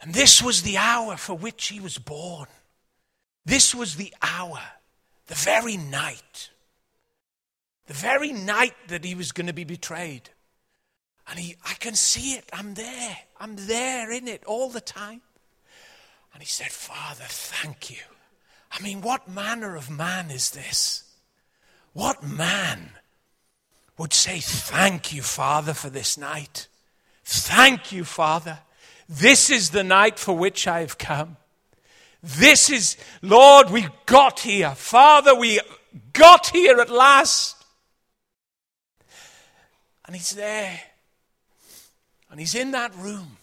And 0.00 0.12
this 0.12 0.42
was 0.42 0.62
the 0.62 0.76
hour 0.76 1.16
for 1.16 1.34
which 1.34 1.68
he 1.68 1.78
was 1.78 1.98
born. 1.98 2.48
This 3.44 3.74
was 3.74 3.94
the 3.94 4.12
hour, 4.20 4.60
the 5.28 5.36
very 5.36 5.76
night, 5.76 6.50
the 7.86 7.94
very 7.94 8.32
night 8.32 8.74
that 8.88 9.04
he 9.04 9.14
was 9.14 9.30
going 9.30 9.46
to 9.46 9.52
be 9.52 9.64
betrayed. 9.64 10.30
And 11.28 11.38
he, 11.38 11.56
I 11.64 11.74
can 11.74 11.94
see 11.94 12.32
it. 12.32 12.48
I'm 12.52 12.74
there. 12.74 13.16
I'm 13.38 13.56
there 13.56 14.10
in 14.10 14.28
it 14.28 14.44
all 14.44 14.68
the 14.68 14.80
time. 14.80 15.22
And 16.34 16.42
he 16.42 16.48
said, 16.48 16.72
Father, 16.72 17.24
thank 17.26 17.90
you. 17.90 18.02
I 18.72 18.82
mean, 18.82 19.02
what 19.02 19.28
manner 19.28 19.76
of 19.76 19.90
man 19.90 20.30
is 20.30 20.50
this? 20.50 21.04
What 21.92 22.22
man 22.22 22.90
would 23.98 24.12
say, 24.12 24.40
Thank 24.40 25.12
you, 25.12 25.22
Father, 25.22 25.74
for 25.74 25.90
this 25.90 26.16
night? 26.16 26.68
Thank 27.24 27.92
you, 27.92 28.04
Father. 28.04 28.60
This 29.08 29.50
is 29.50 29.70
the 29.70 29.84
night 29.84 30.18
for 30.18 30.36
which 30.36 30.66
I 30.66 30.80
have 30.80 30.96
come. 30.96 31.36
This 32.22 32.70
is, 32.70 32.96
Lord, 33.20 33.70
we 33.70 33.88
got 34.06 34.40
here. 34.40 34.74
Father, 34.74 35.34
we 35.34 35.60
got 36.12 36.46
here 36.48 36.78
at 36.80 36.88
last. 36.88 37.62
And 40.06 40.16
he's 40.16 40.30
there. 40.30 40.80
And 42.32 42.40
he's 42.40 42.54
in 42.54 42.70
that 42.70 42.94
room. 42.96 43.36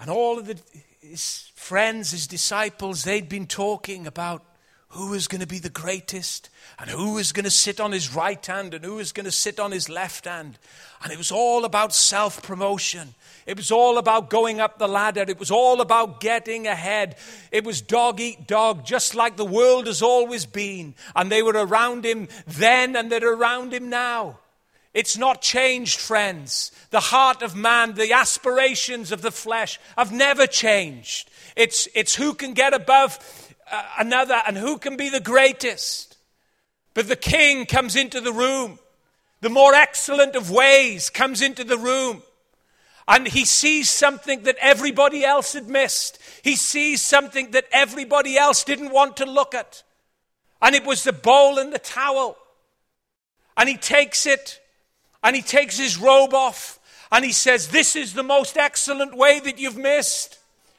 And 0.00 0.10
all 0.10 0.40
of 0.40 0.46
the, 0.46 0.58
his 1.00 1.52
friends, 1.54 2.10
his 2.10 2.26
disciples, 2.26 3.04
they'd 3.04 3.28
been 3.28 3.46
talking 3.46 4.08
about 4.08 4.44
who 4.88 5.10
was 5.10 5.28
going 5.28 5.40
to 5.40 5.46
be 5.46 5.60
the 5.60 5.70
greatest 5.70 6.50
and 6.80 6.90
who 6.90 7.14
was 7.14 7.30
going 7.30 7.44
to 7.44 7.50
sit 7.50 7.78
on 7.78 7.92
his 7.92 8.12
right 8.12 8.44
hand 8.44 8.74
and 8.74 8.84
who 8.84 8.96
was 8.96 9.12
going 9.12 9.24
to 9.24 9.30
sit 9.30 9.60
on 9.60 9.70
his 9.70 9.88
left 9.88 10.24
hand. 10.24 10.58
And 11.04 11.12
it 11.12 11.16
was 11.16 11.30
all 11.30 11.64
about 11.64 11.94
self 11.94 12.42
promotion. 12.42 13.14
It 13.46 13.56
was 13.56 13.70
all 13.70 13.96
about 13.96 14.28
going 14.28 14.58
up 14.58 14.80
the 14.80 14.88
ladder. 14.88 15.24
It 15.28 15.38
was 15.38 15.52
all 15.52 15.80
about 15.80 16.18
getting 16.18 16.66
ahead. 16.66 17.14
It 17.52 17.64
was 17.64 17.82
dog 17.82 18.18
eat 18.18 18.48
dog, 18.48 18.84
just 18.84 19.14
like 19.14 19.36
the 19.36 19.44
world 19.44 19.86
has 19.86 20.02
always 20.02 20.44
been. 20.44 20.96
And 21.14 21.30
they 21.30 21.42
were 21.44 21.52
around 21.52 22.04
him 22.04 22.26
then 22.48 22.96
and 22.96 23.12
they're 23.12 23.32
around 23.32 23.72
him 23.72 23.90
now. 23.90 24.40
It's 24.94 25.18
not 25.18 25.42
changed, 25.42 25.98
friends. 25.98 26.70
The 26.90 27.00
heart 27.00 27.42
of 27.42 27.56
man, 27.56 27.94
the 27.94 28.12
aspirations 28.12 29.10
of 29.10 29.22
the 29.22 29.32
flesh 29.32 29.80
have 29.98 30.12
never 30.12 30.46
changed. 30.46 31.28
It's, 31.56 31.88
it's 31.94 32.14
who 32.14 32.32
can 32.32 32.54
get 32.54 32.72
above 32.72 33.18
uh, 33.70 33.82
another 33.98 34.40
and 34.46 34.56
who 34.56 34.78
can 34.78 34.96
be 34.96 35.10
the 35.10 35.20
greatest. 35.20 36.16
But 36.94 37.08
the 37.08 37.16
king 37.16 37.66
comes 37.66 37.96
into 37.96 38.20
the 38.20 38.32
room. 38.32 38.78
The 39.40 39.50
more 39.50 39.74
excellent 39.74 40.36
of 40.36 40.50
ways 40.50 41.10
comes 41.10 41.42
into 41.42 41.64
the 41.64 41.76
room. 41.76 42.22
And 43.08 43.26
he 43.26 43.44
sees 43.44 43.90
something 43.90 44.44
that 44.44 44.56
everybody 44.60 45.24
else 45.24 45.54
had 45.54 45.68
missed. 45.68 46.20
He 46.42 46.54
sees 46.54 47.02
something 47.02 47.50
that 47.50 47.66
everybody 47.72 48.38
else 48.38 48.62
didn't 48.62 48.92
want 48.92 49.16
to 49.18 49.26
look 49.26 49.54
at. 49.54 49.82
And 50.62 50.74
it 50.74 50.86
was 50.86 51.02
the 51.02 51.12
bowl 51.12 51.58
and 51.58 51.72
the 51.72 51.80
towel. 51.80 52.38
And 53.56 53.68
he 53.68 53.76
takes 53.76 54.24
it 54.24 54.60
and 55.24 55.34
he 55.34 55.42
takes 55.42 55.78
his 55.78 55.98
robe 55.98 56.34
off 56.34 56.78
and 57.10 57.24
he 57.24 57.32
says, 57.32 57.68
This 57.68 57.96
is 57.96 58.12
the 58.12 58.22
most 58.22 58.58
excellent 58.58 59.16
way 59.16 59.40
that 59.40 59.58
you've 59.58 59.78
missed. 59.78 60.38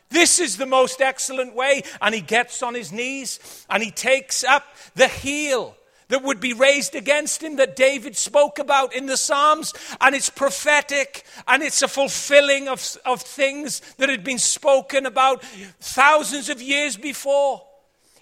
This 0.09 0.39
is 0.39 0.57
the 0.57 0.67
most 0.67 1.01
excellent 1.01 1.55
way. 1.55 1.81
And 1.99 2.13
he 2.13 2.21
gets 2.21 2.61
on 2.61 2.75
his 2.75 2.91
knees 2.91 3.65
and 3.69 3.81
he 3.81 3.91
takes 3.91 4.43
up 4.43 4.63
the 4.93 5.07
heel 5.07 5.75
that 6.09 6.21
would 6.21 6.39
be 6.39 6.53
raised 6.53 6.93
against 6.93 7.41
him 7.41 7.55
that 7.55 7.75
David 7.75 8.15
spoke 8.15 8.59
about 8.59 8.93
in 8.93 9.07
the 9.07 9.17
Psalms. 9.17 9.73
And 9.99 10.13
it's 10.13 10.29
prophetic 10.29 11.25
and 11.47 11.63
it's 11.63 11.81
a 11.81 11.87
fulfilling 11.87 12.67
of, 12.67 12.97
of 13.03 13.21
things 13.21 13.81
that 13.97 14.09
had 14.09 14.23
been 14.23 14.37
spoken 14.37 15.07
about 15.07 15.43
thousands 15.43 16.49
of 16.49 16.61
years 16.61 16.97
before. 16.97 17.63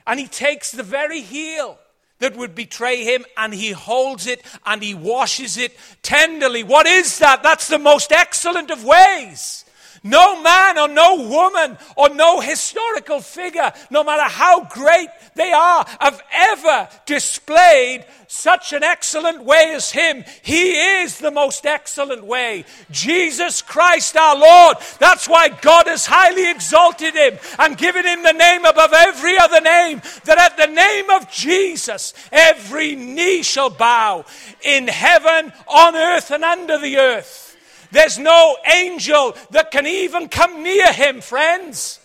And 0.07 0.19
he 0.19 0.27
takes 0.27 0.71
the 0.71 0.83
very 0.83 1.19
heel 1.21 1.77
that 2.23 2.37
would 2.37 2.55
betray 2.55 3.03
him 3.03 3.25
and 3.35 3.53
he 3.53 3.71
holds 3.71 4.27
it 4.27 4.41
and 4.65 4.81
he 4.81 4.93
washes 4.93 5.57
it 5.57 5.75
tenderly. 6.01 6.63
What 6.63 6.87
is 6.87 7.19
that? 7.19 7.43
That's 7.43 7.67
the 7.67 7.77
most 7.77 8.13
excellent 8.13 8.71
of 8.71 8.85
ways. 8.85 9.62
No 10.03 10.41
man 10.41 10.77
or 10.77 10.89
no 10.89 11.27
woman 11.29 11.77
or 11.95 12.09
no 12.09 12.41
historical 12.41 13.21
figure, 13.21 13.71
no 13.89 14.03
matter 14.03 14.23
how 14.23 14.65
great 14.65 15.07
they 15.35 15.53
are, 15.53 15.85
have 16.01 16.21
ever 16.33 16.89
displayed 17.05 18.05
such 18.27 18.73
an 18.73 18.83
excellent 18.83 19.43
way 19.43 19.71
as 19.73 19.91
him. 19.91 20.25
He 20.41 20.71
is 21.01 21.19
the 21.19 21.31
most 21.31 21.65
excellent 21.65 22.25
way. 22.25 22.65
Jesus 22.91 23.61
Christ 23.61 24.17
our 24.17 24.37
Lord. 24.37 24.77
That's 24.99 25.29
why 25.29 25.49
God 25.49 25.87
has 25.87 26.05
highly 26.05 26.49
exalted 26.51 27.13
him 27.13 27.39
and 27.57 27.77
given 27.77 28.05
him 28.05 28.23
the 28.23 28.33
name 28.33 28.65
above 28.65 28.91
every 28.91 29.37
other 29.37 29.61
name, 29.61 30.01
that 30.25 30.37
at 30.37 30.57
the 30.57 30.73
name 30.73 31.09
of 31.11 31.31
Jesus 31.31 32.13
every 32.31 32.95
knee 32.95 33.41
shall 33.43 33.69
bow 33.69 34.25
in 34.61 34.87
heaven, 34.87 35.53
on 35.67 35.95
earth, 35.95 36.31
and 36.31 36.43
under 36.43 36.77
the 36.77 36.97
earth. 36.97 37.52
There's 37.93 38.17
no 38.17 38.57
angel 38.73 39.35
that 39.51 39.69
can 39.69 39.85
even 39.85 40.27
come 40.27 40.63
near 40.63 40.91
him, 40.91 41.21
friends. 41.21 41.99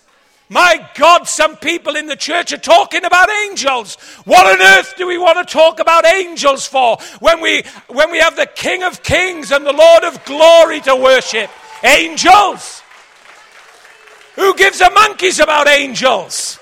My 0.50 0.86
God, 0.94 1.26
some 1.26 1.56
people 1.56 1.96
in 1.96 2.06
the 2.06 2.14
church 2.14 2.52
are 2.52 2.58
talking 2.58 3.06
about 3.06 3.30
angels. 3.46 3.94
What 4.26 4.46
on 4.46 4.60
earth 4.60 4.96
do 4.98 5.06
we 5.06 5.16
want 5.16 5.46
to 5.46 5.50
talk 5.50 5.80
about 5.80 6.04
angels 6.04 6.66
for 6.66 6.98
when 7.20 7.40
we, 7.40 7.62
when 7.88 8.10
we 8.10 8.18
have 8.18 8.36
the 8.36 8.44
King 8.44 8.82
of 8.82 9.02
Kings 9.02 9.50
and 9.50 9.64
the 9.64 9.72
Lord 9.72 10.04
of 10.04 10.22
Glory 10.26 10.82
to 10.82 10.94
worship? 10.94 11.50
Angels? 11.82 12.82
Who 14.36 14.54
gives 14.56 14.82
a 14.82 14.90
monkeys 14.90 15.40
about 15.40 15.68
angels? 15.68 16.58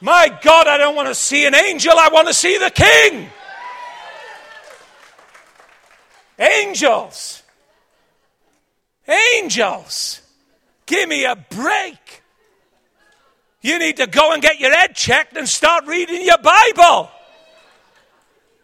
My 0.00 0.38
God, 0.40 0.68
I 0.68 0.78
don't 0.78 0.94
want 0.94 1.08
to 1.08 1.16
see 1.16 1.46
an 1.46 1.56
angel, 1.56 1.94
I 1.96 2.10
want 2.10 2.28
to 2.28 2.34
see 2.34 2.58
the 2.58 2.70
King. 2.70 3.28
Angels. 6.38 7.39
Angels, 9.10 10.20
give 10.86 11.08
me 11.08 11.24
a 11.24 11.36
break. 11.36 12.22
You 13.60 13.78
need 13.78 13.98
to 13.98 14.06
go 14.06 14.32
and 14.32 14.40
get 14.40 14.58
your 14.60 14.74
head 14.74 14.94
checked 14.94 15.36
and 15.36 15.46
start 15.48 15.86
reading 15.86 16.24
your 16.24 16.38
Bible. 16.38 17.10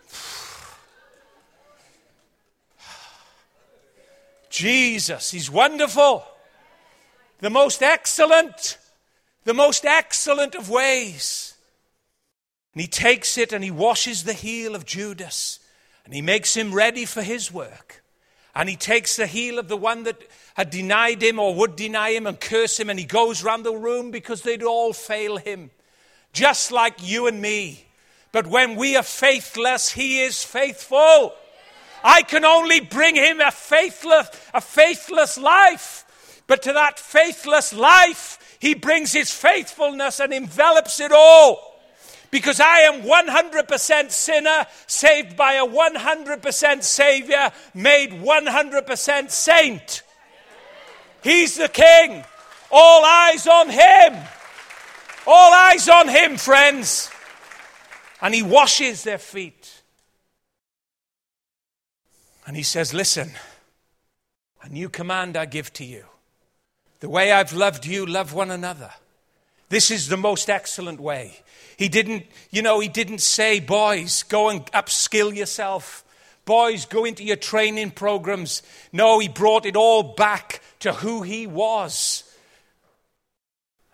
Jesus, 4.51 5.31
He's 5.31 5.51
wonderful. 5.51 6.25
The 7.41 7.51
most 7.51 7.83
excellent, 7.83 8.79
the 9.45 9.53
most 9.53 9.85
excellent 9.85 10.55
of 10.55 10.71
ways. 10.71 11.53
And 12.73 12.81
He 12.81 12.89
takes 12.89 13.37
it 13.37 13.53
and 13.53 13.63
He 13.63 13.71
washes 13.71 14.25
the 14.25 14.33
heel 14.33 14.75
of 14.75 14.87
Judas 14.87 15.61
and 16.05 16.15
He 16.15 16.23
makes 16.23 16.57
him 16.57 16.73
ready 16.73 17.05
for 17.05 17.23
His 17.23 17.53
work. 17.53 18.03
And 18.57 18.71
he 18.71 18.77
takes 18.77 19.17
the 19.17 19.27
heel 19.27 19.59
of 19.59 19.69
the 19.69 19.77
one 19.77 20.05
that 20.05 20.19
had 20.55 20.71
denied 20.71 21.23
him 21.23 21.39
or 21.39 21.55
would 21.55 21.77
deny 21.77 22.13
him 22.13 22.27
and 22.27 22.41
curse 22.41 22.81
him, 22.81 22.89
and 22.89 22.99
he 22.99 23.05
goes 23.05 23.45
round 23.45 23.67
the 23.67 23.77
room 23.77 24.11
because 24.11 24.41
they'd 24.41 24.63
all 24.63 24.95
fail 24.95 25.37
him, 25.37 25.71
just 26.33 26.73
like 26.73 26.95
you 27.07 27.27
and 27.27 27.43
me. 27.43 27.85
But 28.33 28.47
when 28.47 28.75
we 28.75 28.97
are 28.97 29.03
faithless, 29.03 29.91
he 29.91 30.23
is 30.23 30.43
faithful. 30.43 31.35
I 32.03 32.23
can 32.23 32.47
only 32.47 32.81
bring 32.81 33.15
him 33.15 33.43
a 33.43 33.51
faithless, 33.51 34.29
a 34.55 34.63
faithless 34.63 35.37
life. 35.37 36.43
But 36.47 36.63
to 36.63 36.73
that 36.73 36.99
faithless 36.99 37.75
life, 37.75 38.57
he 38.59 38.73
brings 38.73 39.13
his 39.13 39.31
faithfulness 39.31 40.19
and 40.19 40.33
envelops 40.33 40.99
it 40.99 41.13
all 41.13 41.66
because 42.37 42.61
I 42.61 42.81
am 42.81 43.01
100% 43.01 44.11
sinner, 44.11 44.67
saved 44.87 45.39
by 45.39 45.55
a 45.55 45.67
100% 45.67 46.83
Savior, 46.83 47.51
made 47.73 48.11
100% 48.11 49.31
saint. 49.31 50.03
He's 51.23 51.57
the 51.57 51.71
King. 51.71 52.25
All 52.71 53.03
eyes 53.07 53.47
on 53.47 53.71
Him. 53.71 54.23
All 55.27 55.51
eyes 55.55 55.89
on 55.89 56.09
Him, 56.09 56.37
friends. 56.37 57.11
And 58.21 58.35
He 58.35 58.43
washes 58.43 59.03
their 59.03 59.17
feet. 59.17 59.81
And 62.47 62.55
He 62.55 62.63
says, 62.63 62.93
Listen, 62.93 63.31
a 64.61 64.69
new 64.69 64.91
command 64.91 65.39
I 65.39 65.47
give 65.47 65.73
to 65.73 65.87
you. 65.87 66.05
The 67.01 67.09
way 67.09 67.33
I've 67.33 67.55
loved 67.55 67.87
you, 67.87 68.05
love 68.05 68.35
one 68.35 68.51
another. 68.51 68.91
This 69.71 69.91
is 69.91 70.09
the 70.09 70.19
most 70.19 70.51
excellent 70.51 71.01
way. 71.01 71.41
He 71.77 71.89
didn't, 71.89 72.25
you 72.51 72.63
know, 72.63 72.81
he 72.81 72.89
didn't 72.89 73.21
say, 73.21 73.61
boys, 73.61 74.23
go 74.23 74.49
and 74.49 74.65
upskill 74.73 75.35
yourself. 75.35 76.05
Boys, 76.47 76.87
go 76.87 77.05
into 77.05 77.23
your 77.23 77.37
training 77.37 77.91
programs. 77.91 78.63
No, 78.93 79.19
he 79.19 79.29
brought 79.29 79.67
it 79.67 79.77
all 79.77 80.15
back 80.15 80.63
to 80.81 80.95
who 80.95 81.21
he 81.23 81.47
was. 81.47 82.25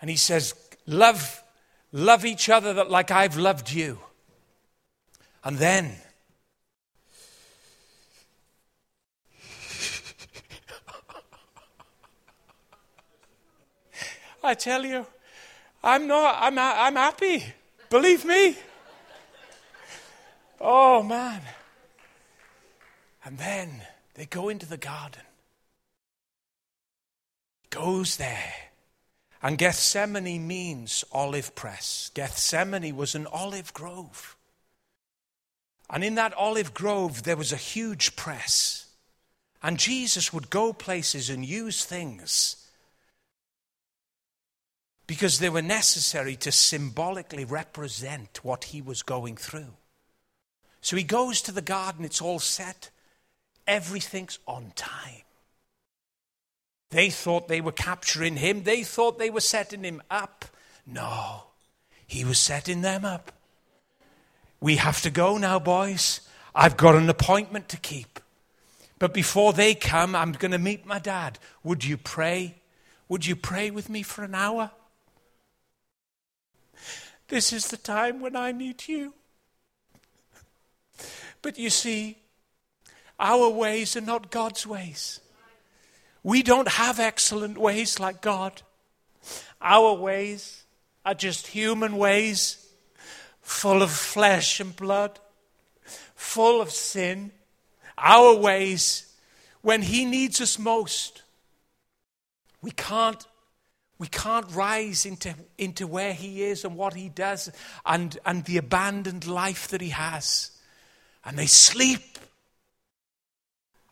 And 0.00 0.08
he 0.08 0.16
says, 0.16 0.54
love, 0.86 1.42
love 1.90 2.24
each 2.24 2.48
other 2.48 2.84
like 2.84 3.10
I've 3.10 3.36
loved 3.36 3.72
you. 3.72 3.98
And 5.44 5.58
then, 5.58 5.96
I 14.44 14.54
tell 14.54 14.84
you, 14.84 15.04
I'm 15.82 16.06
not, 16.06 16.36
I'm, 16.38 16.56
I'm 16.58 16.94
happy. 16.94 17.44
Believe 17.92 18.24
me. 18.24 18.56
Oh, 20.58 21.02
man. 21.02 21.42
And 23.22 23.36
then 23.36 23.82
they 24.14 24.24
go 24.24 24.48
into 24.48 24.64
the 24.64 24.78
garden. 24.78 25.20
Goes 27.68 28.16
there. 28.16 28.54
And 29.42 29.58
Gethsemane 29.58 30.46
means 30.46 31.04
olive 31.12 31.54
press. 31.54 32.10
Gethsemane 32.14 32.96
was 32.96 33.14
an 33.14 33.26
olive 33.26 33.74
grove. 33.74 34.38
And 35.90 36.02
in 36.02 36.14
that 36.14 36.32
olive 36.32 36.72
grove, 36.72 37.24
there 37.24 37.36
was 37.36 37.52
a 37.52 37.56
huge 37.56 38.16
press. 38.16 38.86
And 39.62 39.78
Jesus 39.78 40.32
would 40.32 40.48
go 40.48 40.72
places 40.72 41.28
and 41.28 41.44
use 41.44 41.84
things 41.84 42.61
because 45.06 45.38
they 45.38 45.50
were 45.50 45.62
necessary 45.62 46.36
to 46.36 46.52
symbolically 46.52 47.44
represent 47.44 48.40
what 48.42 48.64
he 48.64 48.80
was 48.80 49.02
going 49.02 49.36
through. 49.36 49.74
So 50.80 50.96
he 50.96 51.02
goes 51.02 51.42
to 51.42 51.52
the 51.52 51.62
garden, 51.62 52.04
it's 52.04 52.20
all 52.20 52.38
set, 52.38 52.90
everything's 53.66 54.38
on 54.46 54.72
time. 54.74 55.22
They 56.90 57.08
thought 57.08 57.48
they 57.48 57.60
were 57.60 57.72
capturing 57.72 58.36
him, 58.36 58.64
they 58.64 58.82
thought 58.82 59.18
they 59.18 59.30
were 59.30 59.40
setting 59.40 59.84
him 59.84 60.02
up. 60.10 60.44
No, 60.86 61.44
he 62.06 62.24
was 62.24 62.38
setting 62.38 62.82
them 62.82 63.04
up. 63.04 63.32
We 64.60 64.76
have 64.76 65.00
to 65.02 65.10
go 65.10 65.38
now, 65.38 65.58
boys. 65.58 66.20
I've 66.54 66.76
got 66.76 66.94
an 66.94 67.08
appointment 67.08 67.68
to 67.70 67.76
keep. 67.76 68.20
But 68.98 69.14
before 69.14 69.52
they 69.52 69.74
come, 69.74 70.14
I'm 70.14 70.32
going 70.32 70.52
to 70.52 70.58
meet 70.58 70.86
my 70.86 70.98
dad. 70.98 71.38
Would 71.64 71.84
you 71.84 71.96
pray? 71.96 72.56
Would 73.08 73.26
you 73.26 73.34
pray 73.34 73.70
with 73.70 73.88
me 73.88 74.02
for 74.02 74.22
an 74.22 74.34
hour? 74.34 74.70
This 77.32 77.50
is 77.50 77.68
the 77.68 77.78
time 77.78 78.20
when 78.20 78.36
I 78.36 78.52
need 78.52 78.86
you. 78.88 79.14
But 81.40 81.58
you 81.58 81.70
see, 81.70 82.18
our 83.18 83.48
ways 83.48 83.96
are 83.96 84.02
not 84.02 84.30
God's 84.30 84.66
ways. 84.66 85.18
We 86.22 86.42
don't 86.42 86.68
have 86.68 87.00
excellent 87.00 87.56
ways 87.56 87.98
like 87.98 88.20
God. 88.20 88.60
Our 89.62 89.94
ways 89.94 90.64
are 91.06 91.14
just 91.14 91.46
human 91.46 91.96
ways, 91.96 92.66
full 93.40 93.80
of 93.80 93.90
flesh 93.90 94.60
and 94.60 94.76
blood, 94.76 95.18
full 96.14 96.60
of 96.60 96.70
sin. 96.70 97.32
Our 97.96 98.36
ways, 98.36 99.10
when 99.62 99.80
He 99.80 100.04
needs 100.04 100.38
us 100.42 100.58
most, 100.58 101.22
we 102.60 102.72
can't 102.72 103.26
we 104.02 104.08
can't 104.08 104.50
rise 104.50 105.06
into, 105.06 105.32
into 105.58 105.86
where 105.86 106.12
he 106.12 106.42
is 106.42 106.64
and 106.64 106.74
what 106.74 106.92
he 106.92 107.08
does 107.08 107.52
and, 107.86 108.18
and 108.26 108.44
the 108.46 108.56
abandoned 108.56 109.28
life 109.28 109.68
that 109.68 109.80
he 109.80 109.90
has. 109.90 110.50
And 111.24 111.38
they 111.38 111.46
sleep. 111.46 112.18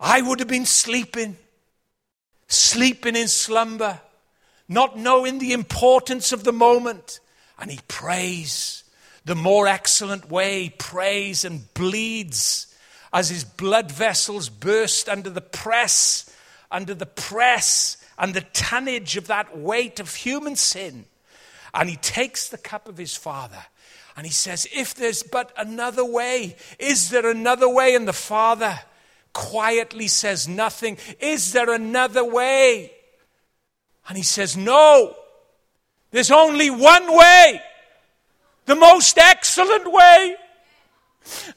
I 0.01 0.21
would 0.21 0.41
have 0.41 0.49
been 0.49 0.67
sleeping, 0.67 1.37
sleeping 2.49 3.15
in 3.15 3.29
slumber, 3.29 4.01
not 4.69 4.99
knowing 4.99 5.39
the 5.39 5.53
importance 5.53 6.33
of 6.33 6.43
the 6.43 6.53
moment. 6.53 7.21
And 7.57 7.71
he 7.71 7.79
prays 7.87 8.83
the 9.25 9.37
more 9.37 9.69
excellent 9.69 10.29
way, 10.29 10.75
prays 10.77 11.45
and 11.45 11.73
bleeds 11.73 12.67
as 13.13 13.31
his 13.31 13.45
blood 13.45 13.93
vessels 13.93 14.49
burst 14.49 15.09
under 15.09 15.31
the 15.31 15.41
press, 15.41 16.37
under 16.69 16.95
the 16.95 17.07
press 17.07 17.97
and 18.21 18.35
the 18.35 18.43
tonnage 18.43 19.17
of 19.17 19.27
that 19.29 19.57
weight 19.57 19.99
of 19.99 20.15
human 20.15 20.55
sin. 20.55 21.07
And 21.73 21.89
he 21.89 21.97
takes 21.97 22.49
the 22.49 22.59
cup 22.59 22.87
of 22.87 22.99
his 22.99 23.17
father 23.17 23.65
and 24.17 24.27
he 24.27 24.33
says, 24.33 24.69
If 24.75 24.95
there's 24.95 25.23
but 25.23 25.53
another 25.57 26.05
way, 26.05 26.57
is 26.79 27.09
there 27.09 27.29
another 27.29 27.69
way? 27.69 27.95
And 27.95 28.07
the 28.07 28.13
father 28.13 28.79
quietly 29.33 30.07
says 30.07 30.47
nothing. 30.47 30.99
Is 31.19 31.53
there 31.53 31.73
another 31.73 32.25
way? 32.25 32.93
And 34.07 34.19
he 34.19 34.25
says, 34.25 34.57
No, 34.57 35.17
there's 36.11 36.31
only 36.31 36.69
one 36.69 37.17
way, 37.17 37.63
the 38.67 38.77
most 38.77 39.17
excellent 39.17 39.91
way. 39.91 40.37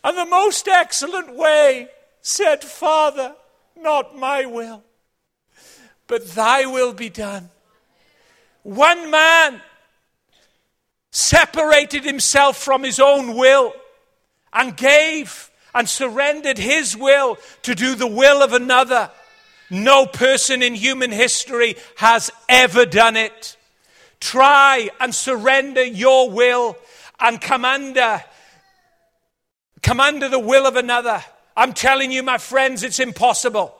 And 0.03 0.17
the 0.17 0.25
most 0.25 0.67
excellent 0.67 1.35
way 1.35 1.89
said, 2.21 2.63
Father, 2.63 3.35
not 3.75 4.15
my 4.15 4.45
will, 4.45 4.83
but 6.13 6.27
thy 6.35 6.67
will 6.67 6.93
be 6.93 7.09
done. 7.09 7.49
One 8.61 9.09
man 9.09 9.59
separated 11.09 12.03
himself 12.03 12.55
from 12.55 12.83
his 12.83 12.99
own 12.99 13.33
will 13.33 13.73
and 14.53 14.77
gave 14.77 15.49
and 15.73 15.89
surrendered 15.89 16.59
his 16.59 16.95
will 16.95 17.39
to 17.63 17.73
do 17.73 17.95
the 17.95 18.05
will 18.05 18.43
of 18.43 18.53
another. 18.53 19.09
No 19.71 20.05
person 20.05 20.61
in 20.61 20.75
human 20.75 21.11
history 21.11 21.77
has 21.95 22.29
ever 22.47 22.85
done 22.85 23.17
it. 23.17 23.57
Try 24.19 24.91
and 24.99 25.15
surrender 25.15 25.83
your 25.83 26.29
will 26.29 26.77
and 27.19 27.41
come 27.41 27.65
under 27.65 28.21
the 29.81 30.37
will 30.37 30.67
of 30.67 30.75
another. 30.75 31.23
I'm 31.57 31.73
telling 31.73 32.11
you, 32.11 32.21
my 32.21 32.37
friends, 32.37 32.83
it's 32.83 32.99
impossible. 32.99 33.79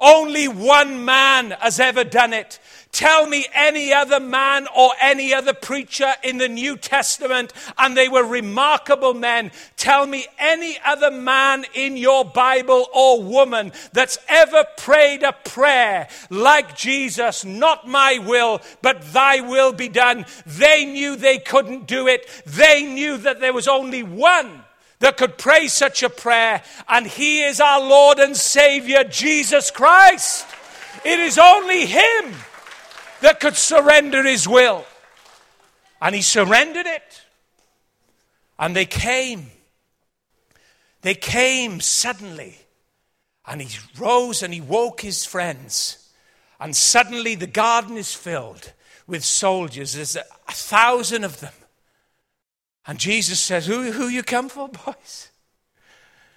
Only 0.00 0.46
one 0.46 1.04
man 1.04 1.50
has 1.50 1.80
ever 1.80 2.04
done 2.04 2.32
it. 2.32 2.60
Tell 2.92 3.26
me 3.26 3.46
any 3.52 3.92
other 3.92 4.20
man 4.20 4.66
or 4.74 4.92
any 5.00 5.34
other 5.34 5.52
preacher 5.52 6.14
in 6.22 6.38
the 6.38 6.48
New 6.48 6.76
Testament, 6.76 7.52
and 7.76 7.96
they 7.96 8.08
were 8.08 8.24
remarkable 8.24 9.12
men. 9.12 9.50
Tell 9.76 10.06
me 10.06 10.26
any 10.38 10.78
other 10.84 11.10
man 11.10 11.64
in 11.74 11.96
your 11.96 12.24
Bible 12.24 12.86
or 12.94 13.22
woman 13.22 13.72
that's 13.92 14.18
ever 14.28 14.64
prayed 14.76 15.22
a 15.22 15.32
prayer 15.32 16.08
like 16.30 16.76
Jesus, 16.76 17.44
not 17.44 17.86
my 17.86 18.18
will, 18.18 18.62
but 18.82 19.12
thy 19.12 19.40
will 19.40 19.72
be 19.72 19.88
done. 19.88 20.24
They 20.46 20.84
knew 20.84 21.16
they 21.16 21.38
couldn't 21.38 21.86
do 21.86 22.06
it. 22.06 22.26
They 22.46 22.84
knew 22.84 23.16
that 23.18 23.40
there 23.40 23.52
was 23.52 23.68
only 23.68 24.02
one 24.02 24.64
that 25.00 25.16
could 25.16 25.38
pray 25.38 25.68
such 25.68 26.02
a 26.02 26.10
prayer, 26.10 26.62
and 26.88 27.06
He 27.06 27.42
is 27.42 27.60
our 27.60 27.80
Lord 27.80 28.18
and 28.18 28.36
Savior, 28.36 29.04
Jesus 29.04 29.70
Christ. 29.70 30.46
It 31.04 31.18
is 31.20 31.38
only 31.38 31.86
Him 31.86 32.34
that 33.20 33.40
could 33.40 33.56
surrender 33.56 34.24
His 34.24 34.48
will. 34.48 34.84
And 36.00 36.14
He 36.14 36.22
surrendered 36.22 36.86
it. 36.86 37.22
And 38.58 38.74
they 38.74 38.86
came. 38.86 39.50
They 41.02 41.14
came 41.14 41.80
suddenly. 41.80 42.56
And 43.46 43.62
He 43.62 43.78
rose 43.98 44.42
and 44.42 44.52
He 44.52 44.60
woke 44.60 45.00
His 45.00 45.24
friends. 45.24 46.12
And 46.58 46.74
suddenly 46.74 47.36
the 47.36 47.46
garden 47.46 47.96
is 47.96 48.14
filled 48.14 48.72
with 49.06 49.24
soldiers. 49.24 49.94
There's 49.94 50.16
a, 50.16 50.24
a 50.48 50.52
thousand 50.52 51.22
of 51.22 51.38
them. 51.38 51.52
And 52.88 52.98
Jesus 52.98 53.38
says, 53.38 53.66
Who, 53.66 53.92
who 53.92 54.08
you 54.08 54.22
come 54.22 54.48
for, 54.48 54.68
boys? 54.86 55.30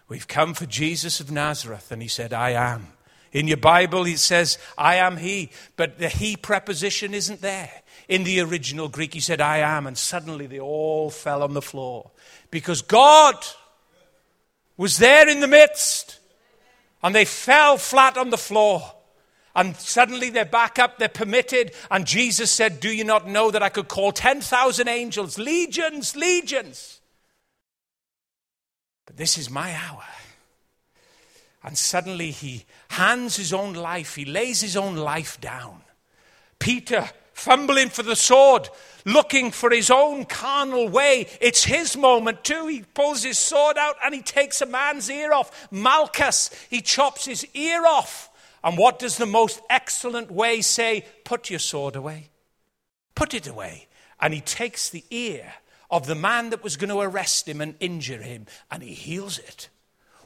We've 0.08 0.28
come 0.28 0.54
for 0.54 0.66
Jesus 0.66 1.22
of 1.22 1.32
Nazareth. 1.32 1.92
And 1.92 2.02
he 2.02 2.10
said, 2.10 2.34
I 2.34 2.52
am. 2.52 2.88
In 3.32 3.48
your 3.48 3.56
Bible, 3.56 4.04
he 4.04 4.18
says, 4.18 4.58
I 4.78 4.96
am 4.96 5.16
he. 5.16 5.52
But 5.78 5.98
the 5.98 6.10
he 6.10 6.36
preposition 6.36 7.14
isn't 7.14 7.42
there. 7.42 7.72
In 8.10 8.26
the 8.26 8.42
original 8.42 8.90
Greek, 8.90 9.14
he 9.14 9.22
said, 9.22 9.40
I 9.40 9.60
am. 9.60 9.88
And 9.88 9.98
suddenly 9.98 10.48
they 10.48 10.60
all 10.60 11.10
fell 11.10 11.42
on 11.42 11.54
the 11.54 11.62
floor 11.62 12.12
because 12.52 12.82
God 12.82 13.36
was 14.76 14.98
there 14.98 15.30
in 15.30 15.40
the 15.40 15.48
midst. 15.48 16.20
And 17.02 17.16
they 17.16 17.24
fell 17.24 17.78
flat 17.78 18.18
on 18.18 18.30
the 18.30 18.38
floor. 18.38 18.84
And 19.56 19.76
suddenly 19.76 20.30
they're 20.30 20.46
back 20.46 20.80
up, 20.80 20.98
they're 20.98 21.10
permitted. 21.10 21.74
And 21.90 22.06
Jesus 22.06 22.52
said, 22.52 22.80
Do 22.80 22.90
you 22.90 23.04
not 23.04 23.28
know 23.28 23.52
that 23.52 23.64
I 23.64 23.70
could 23.70 23.88
call 23.88 24.12
10,000 24.12 24.88
angels, 24.88 25.38
legions, 25.38 26.16
legions? 26.16 27.02
But 29.06 29.18
this 29.18 29.38
is 29.38 29.50
my 29.50 29.74
hour. 29.74 30.04
And 31.64 31.78
suddenly 31.78 32.32
he 32.32 32.66
hands 32.90 33.36
his 33.36 33.54
own 33.54 33.74
life, 33.74 34.16
he 34.16 34.26
lays 34.26 34.62
his 34.62 34.78
own 34.78 34.96
life 34.96 35.40
down. 35.42 35.82
Peter, 36.60 37.10
fumbling 37.34 37.90
for 37.90 38.04
the 38.04 38.16
sword, 38.16 38.70
looking 39.06 39.52
for 39.52 39.70
his 39.70 39.90
own 39.90 40.26
carnal 40.26 40.88
way. 40.88 41.28
It's 41.40 41.64
his 41.64 41.98
moment 41.98 42.44
too. 42.44 42.68
He 42.68 42.84
pulls 42.94 43.24
his 43.24 43.40
sword 43.40 43.78
out 43.78 43.96
and 44.04 44.14
he 44.14 44.22
takes 44.22 44.62
a 44.62 44.66
man's 44.66 45.10
ear 45.10 45.34
off. 45.34 45.68
Malchus, 45.72 46.52
he 46.70 46.82
chops 46.82 47.26
his 47.26 47.46
ear 47.54 47.86
off. 47.86 48.31
And 48.64 48.78
what 48.78 49.00
does 49.00 49.18
the 49.18 49.26
most 49.26 49.62
excellent 49.70 50.30
way 50.32 50.62
say? 50.62 51.06
Put 51.24 51.50
your 51.50 51.60
sword 51.60 51.96
away. 51.96 52.30
Put 53.16 53.34
it 53.34 53.48
away. 53.48 53.88
And 54.20 54.34
he 54.34 54.42
takes 54.42 54.90
the 54.90 55.04
ear 55.10 55.54
of 55.90 56.06
the 56.06 56.16
man 56.16 56.52
that 56.52 56.64
was 56.64 56.78
going 56.78 56.90
to 56.90 57.00
arrest 57.00 57.48
him 57.48 57.60
and 57.60 57.76
injure 57.80 58.22
him 58.22 58.46
and 58.70 58.82
he 58.82 58.94
heals 58.94 59.40
it. 59.40 59.70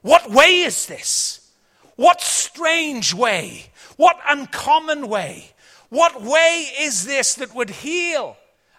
What 0.01 0.29
way 0.29 0.59
is 0.59 0.85
this? 0.85 1.51
What 1.95 2.21
strange 2.21 3.13
way? 3.13 3.71
What 3.95 4.19
uncommon 4.27 5.07
way? 5.07 5.51
What 5.89 6.21
way 6.21 6.67
is 6.79 7.05
this 7.05 7.35
that 7.35 7.55
would 7.55 7.69
heal 7.69 8.37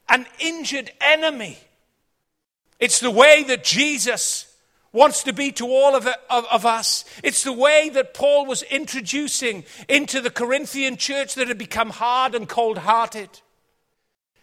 an 0.08 0.26
injured 0.38 0.92
enemy? 1.00 1.58
It's 2.78 3.00
the 3.00 3.10
way 3.10 3.42
that 3.44 3.64
Jesus 3.64 4.45
wants 4.96 5.22
to 5.24 5.32
be 5.32 5.52
to 5.52 5.66
all 5.66 5.94
of, 5.94 6.08
of, 6.30 6.46
of, 6.50 6.66
us. 6.66 7.04
It's 7.22 7.44
the 7.44 7.52
way 7.52 7.90
that 7.90 8.14
Paul 8.14 8.46
was 8.46 8.62
introducing 8.62 9.64
into 9.88 10.20
the 10.20 10.30
Corinthian 10.30 10.96
church 10.96 11.34
that 11.34 11.48
had 11.48 11.58
become 11.58 11.90
hard 11.90 12.34
and 12.34 12.48
cold 12.48 12.78
hearted. 12.78 13.28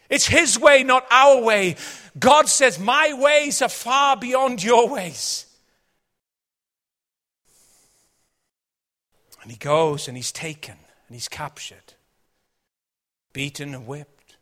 It's 0.09 0.27
his 0.27 0.59
way, 0.59 0.83
not 0.83 1.05
our 1.09 1.41
way. 1.41 1.75
God 2.19 2.47
says, 2.47 2.77
My 2.79 3.13
ways 3.13 3.63
are 3.63 3.69
far 3.69 4.15
beyond 4.15 4.63
your 4.63 4.87
ways. 4.87 5.47
And 9.41 9.51
he 9.51 9.57
goes 9.57 10.07
and 10.07 10.15
he's 10.15 10.31
taken 10.31 10.75
and 11.07 11.15
he's 11.15 11.27
captured, 11.27 11.95
beaten 13.33 13.73
and 13.73 13.87
whipped, 13.87 14.37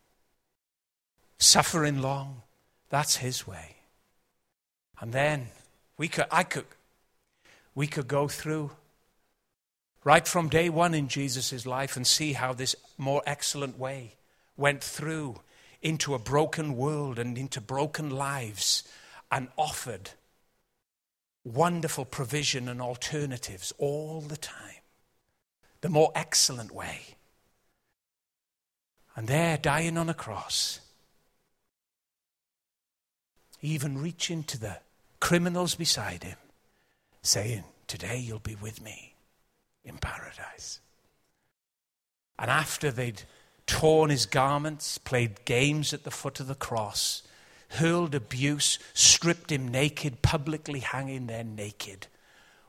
suffering 1.39 2.02
long. 2.02 2.41
That's 2.89 3.15
his 3.15 3.47
way. 3.47 3.78
And 5.00 5.13
then 5.13 5.47
We 6.02 6.08
could, 6.08 6.26
I 6.32 6.42
could, 6.42 6.66
we 7.76 7.86
could 7.86 8.08
go 8.08 8.28
through 8.28 8.72
right 10.04 10.28
from 10.28 10.50
day 10.50 10.68
one 10.68 10.96
in 10.96 11.08
Jesus' 11.08 11.64
life 11.68 11.96
and 11.96 12.08
see 12.08 12.34
how 12.34 12.54
this 12.54 12.76
more 12.98 13.22
excellent 13.28 13.78
way 13.78 14.16
went 14.58 14.84
through 14.84 15.42
into 15.80 16.16
a 16.16 16.18
broken 16.18 16.76
world 16.76 17.20
and 17.20 17.38
into 17.38 17.62
broken 17.62 18.10
lives 18.10 18.84
and 19.32 19.50
offered 19.58 20.10
wonderful 21.44 22.06
provision 22.06 22.68
and 22.68 22.82
alternatives 22.82 23.72
all 23.78 24.22
the 24.22 24.38
time. 24.38 24.82
The 25.82 25.90
more 25.90 26.12
excellent 26.16 26.72
way. 26.72 27.02
And 29.16 29.28
there, 29.28 29.56
dying 29.56 30.00
on 30.00 30.10
a 30.10 30.16
cross, 30.16 30.80
even 33.62 34.02
reaching 34.02 34.42
to 34.46 34.60
the 34.60 34.78
criminals 35.21 35.75
beside 35.75 36.23
him, 36.23 36.38
saying, 37.21 37.63
Today 37.88 38.17
you'll 38.17 38.39
be 38.39 38.55
with 38.55 38.81
me 38.81 39.15
in 39.86 39.97
paradise. 39.97 40.81
And 42.38 42.51
after 42.51 42.91
they'd 42.91 43.23
torn 43.67 44.10
his 44.10 44.25
garments, 44.25 44.97
played 44.97 45.45
games 45.45 45.93
at 45.93 46.03
the 46.03 46.12
foot 46.12 46.41
of 46.41 46.47
the 46.47 46.55
cross, 46.55 47.23
hurled 47.69 48.15
abuse, 48.15 48.79
stripped 48.93 49.51
him 49.51 49.67
naked, 49.67 50.21
publicly 50.21 50.79
hanging 50.79 51.27
there 51.27 51.43
naked, 51.43 52.07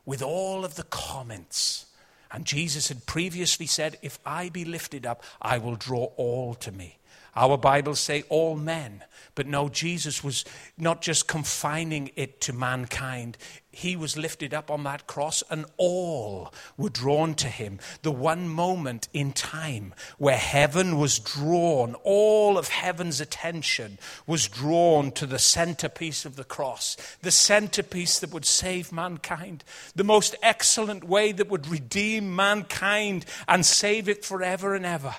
with 0.05 0.23
all 0.23 0.65
of 0.65 0.77
the 0.77 0.85
comments. 0.85 1.87
And 2.31 2.45
Jesus 2.45 2.89
had 2.89 3.07
previously 3.07 3.67
said, 3.67 3.99
If 4.03 4.19
I 4.25 4.49
be 4.49 4.65
lifted 4.65 5.07
up, 5.07 5.23
I 5.41 5.59
will 5.59 5.77
draw 5.77 6.05
all 6.17 6.55
to 6.55 6.71
me. 6.71 6.99
Our 7.35 7.57
Bibles 7.57 8.01
say 8.01 8.25
all 8.29 8.57
men. 8.57 9.05
But 9.35 9.47
no, 9.47 9.71
Jesus 9.71 10.23
was 10.23 10.45
not 10.77 11.01
just 11.01 11.27
confining 11.27 12.11
it 12.17 12.43
to 12.43 12.53
mankind. 12.53 13.39
He 13.71 13.97
was 13.97 14.19
lifted 14.19 14.53
up 14.53 14.71
on 14.71 14.85
that 14.85 15.07
cross, 15.07 15.43
and 15.49 15.65
all 15.79 16.53
were 16.77 16.91
drawn 16.91 17.35
to 17.37 17.49
him. 17.49 17.79
The 18.03 18.13
one 18.13 18.47
moment 18.47 19.09
in 19.15 19.33
time 19.33 19.95
where 20.19 20.37
heaven 20.37 20.99
was 20.99 21.19
drawn, 21.19 21.95
all 22.05 22.59
of 22.59 22.69
heaven's 22.69 23.23
attention 23.23 23.99
was 24.27 24.49
drawn 24.49 25.11
to 25.13 25.25
the 25.25 25.39
centerpiece 25.39 26.27
of 26.27 26.37
the 26.37 26.45
cross, 26.45 26.99
the 27.23 27.31
centerpiece 27.31 28.19
that 28.19 28.33
would 28.35 28.45
save 28.45 28.93
mankind, 28.93 29.65
the 29.95 30.05
most 30.05 30.37
excellent 30.43 31.05
way 31.05 31.33
that 31.33 31.49
would 31.49 31.67
redeem 31.67 32.37
mankind 32.37 33.25
and 33.49 33.65
save 33.65 34.11
it 34.11 34.27
forever 34.27 34.75
and 34.75 34.85
ever 34.85 35.15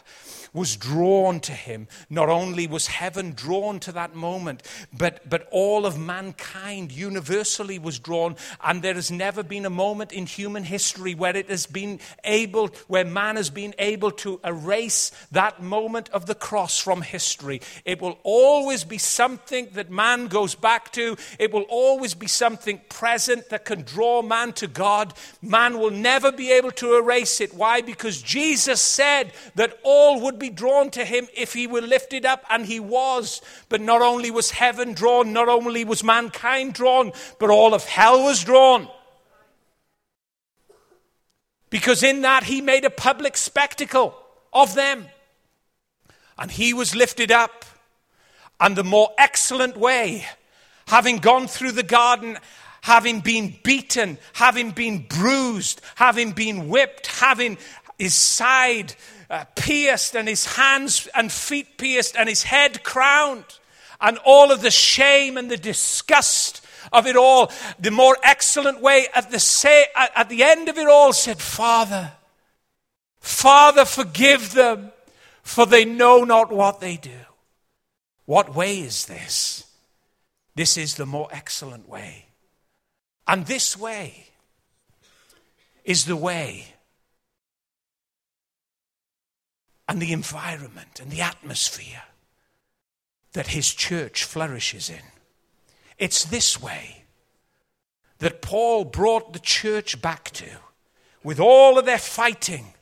was 0.54 0.78
drawn 0.78 1.40
to 1.42 1.52
him. 1.52 1.88
Not 2.10 2.30
only 2.30 2.68
was 2.68 2.88
heaven 2.88 3.34
drawn 3.34 3.80
to 3.82 3.92
that 3.94 4.16
moment, 4.16 4.64
but, 4.96 5.28
but 5.28 5.48
all 5.52 5.86
of 5.86 6.00
mankind 6.00 6.92
universally 6.92 7.80
was 7.80 8.00
drawn. 8.00 8.36
And 8.64 8.82
there 8.82 8.94
has 8.94 9.10
never 9.12 9.44
been 9.44 9.66
a 9.66 9.72
moment 9.72 10.12
in 10.12 10.26
human 10.28 10.64
history 10.64 11.16
where 11.16 11.36
it 11.36 11.50
has 11.50 11.66
been 11.66 12.00
able, 12.24 12.68
where 12.88 13.06
man 13.06 13.36
has 13.36 13.50
been 13.50 13.74
able 13.80 14.12
to 14.12 14.40
erase 14.44 15.12
that 15.32 15.62
moment 15.62 16.10
of 16.10 16.28
the 16.28 16.36
cross 16.36 16.80
from 16.80 17.02
history. 17.02 17.62
It 17.84 18.02
will 18.02 18.20
always 18.24 18.84
be 18.84 19.00
something 19.00 19.70
that 19.74 19.90
man 19.90 20.28
goes 20.28 20.54
back 20.54 20.92
to. 20.94 21.18
It 21.40 21.52
will 21.52 21.66
always 21.70 22.14
be 22.14 22.28
something 22.28 22.80
present 22.90 23.50
that 23.50 23.66
can 23.66 23.82
draw 23.82 24.22
man 24.22 24.54
to 24.54 24.68
God. 24.68 25.14
Man 25.42 25.80
will 25.80 25.92
never 25.92 26.32
be 26.32 26.52
able 26.52 26.72
to 26.72 26.98
erase 26.98 27.42
it. 27.42 27.54
Why? 27.54 27.82
Because 27.82 28.22
Jesus 28.22 28.82
said 28.82 29.34
that 29.56 29.80
all 29.84 30.22
would 30.22 30.43
be 30.44 30.50
drawn 30.50 30.90
to 30.92 31.06
him 31.06 31.28
if 31.34 31.54
he 31.54 31.68
were 31.68 31.82
lifted 31.82 32.26
up, 32.26 32.44
and 32.50 32.66
he 32.66 32.80
was. 32.80 33.42
But 33.70 33.80
not 33.80 34.02
only 34.02 34.30
was 34.30 34.52
heaven 34.52 34.94
drawn, 34.94 35.32
not 35.32 35.48
only 35.48 35.86
was 35.86 36.04
mankind 36.04 36.74
drawn, 36.74 37.14
but 37.40 37.50
all 37.50 37.74
of 37.74 37.86
hell 37.86 38.24
was 38.24 38.44
drawn. 38.44 38.90
Because 41.70 42.04
in 42.04 42.22
that 42.22 42.44
he 42.44 42.60
made 42.60 42.84
a 42.84 42.90
public 42.90 43.38
spectacle 43.38 44.16
of 44.52 44.76
them. 44.76 45.06
And 46.38 46.52
he 46.52 46.74
was 46.74 46.94
lifted 46.94 47.32
up. 47.32 47.64
And 48.60 48.76
the 48.76 48.84
more 48.84 49.12
excellent 49.18 49.78
way, 49.78 50.26
having 50.88 51.18
gone 51.18 51.48
through 51.48 51.72
the 51.72 51.84
garden, 51.84 52.38
having 52.82 53.22
been 53.22 53.56
beaten, 53.64 54.18
having 54.34 54.72
been 54.72 55.06
bruised, 55.08 55.80
having 55.96 56.32
been 56.32 56.68
whipped, 56.68 57.08
having 57.08 57.58
his 57.98 58.14
side 58.14 58.94
uh, 59.34 59.46
pierced 59.56 60.16
and 60.16 60.28
his 60.28 60.46
hands 60.46 61.08
and 61.16 61.32
feet 61.32 61.76
pierced 61.80 62.16
and 62.16 62.30
his 62.30 62.44
head 62.44 62.84
crowned 62.84 63.44
and 64.00 64.20
all 64.24 64.52
of 64.52 64.62
the 64.62 64.70
shame 64.70 65.38
and 65.38 65.50
the 65.50 65.58
disgust 65.58 66.64
of 66.92 67.08
it 67.08 67.16
all, 67.16 67.52
the 67.80 67.90
more 67.90 68.16
excellent 68.22 68.80
way 68.80 69.08
at 69.16 69.32
the, 69.32 69.40
say, 69.40 69.86
at 69.96 70.30
the 70.30 70.44
end 70.44 70.70
of 70.70 70.78
it 70.78 70.88
all 70.88 71.14
said, 71.14 71.40
Father, 71.40 72.12
Father, 73.20 73.86
forgive 73.86 74.54
them, 74.54 74.92
for 75.42 75.66
they 75.66 75.84
know 75.84 76.24
not 76.24 76.52
what 76.52 76.80
they 76.80 76.98
do. 76.98 77.10
What 78.26 78.54
way 78.54 78.82
is 78.82 79.08
this? 79.08 79.66
This 80.54 80.78
is 80.78 80.94
the 80.94 81.08
more 81.08 81.30
excellent 81.32 81.90
way. 81.90 82.28
And 83.28 83.48
this 83.48 83.76
way 83.76 84.28
is 85.84 86.06
the 86.06 86.18
way 86.18 86.73
and 89.88 90.02
the 90.02 90.14
environment 90.14 91.00
and 91.02 91.12
the 91.12 91.22
atmosphere 91.22 92.04
that 93.34 93.48
his 93.48 93.74
church 93.74 94.24
flourishes 94.24 94.90
in. 94.90 95.02
It's 95.98 96.26
this 96.26 96.62
way 96.62 97.04
that 98.20 98.42
Paul 98.42 98.86
brought 98.86 99.34
the 99.34 99.40
church 99.40 100.02
back 100.02 100.32
to 100.32 100.50
with 101.24 101.40
all 101.40 101.78
of 101.78 101.86
their 101.86 101.98
fighting 101.98 102.74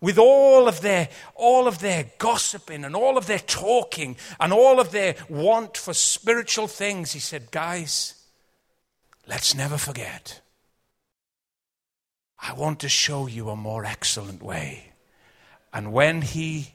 with 0.00 0.18
all 0.18 0.66
of 0.66 0.80
their 0.80 1.08
all 1.34 1.68
of 1.68 1.80
their 1.80 2.10
gossiping 2.18 2.84
and 2.84 2.96
all 2.96 3.18
of 3.18 3.26
their 3.26 3.38
talking 3.38 4.16
and 4.38 4.52
all 4.52 4.80
of 4.80 4.92
their 4.92 5.14
want 5.28 5.76
for 5.76 5.92
spiritual 5.92 6.66
things 6.66 7.12
he 7.12 7.18
said 7.18 7.50
guys 7.50 8.14
let's 9.28 9.54
never 9.54 9.76
forget 9.76 10.40
i 12.38 12.52
want 12.52 12.80
to 12.80 12.88
show 12.88 13.26
you 13.26 13.50
a 13.50 13.56
more 13.56 13.84
excellent 13.84 14.42
way 14.42 14.92
and 15.72 15.92
when 15.92 16.22
he 16.22 16.74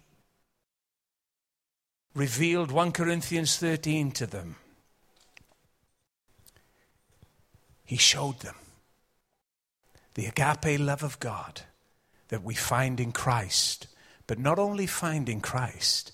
revealed 2.14 2.72
1 2.72 2.92
Corinthians 2.94 3.58
13 3.58 4.12
to 4.12 4.26
them, 4.26 4.56
he 7.84 7.98
showed 7.98 8.40
them 8.40 8.56
the 10.14 10.26
agape 10.26 10.80
love 10.80 11.04
of 11.04 11.20
God 11.20 11.62
that 12.30 12.44
we 12.44 12.56
find 12.56 13.00
in 13.00 13.12
Christ, 13.12 13.88
but 14.28 14.40
not 14.40 14.58
only 14.58 14.88
find 14.88 15.28
in 15.28 15.42
Christ, 15.42 16.14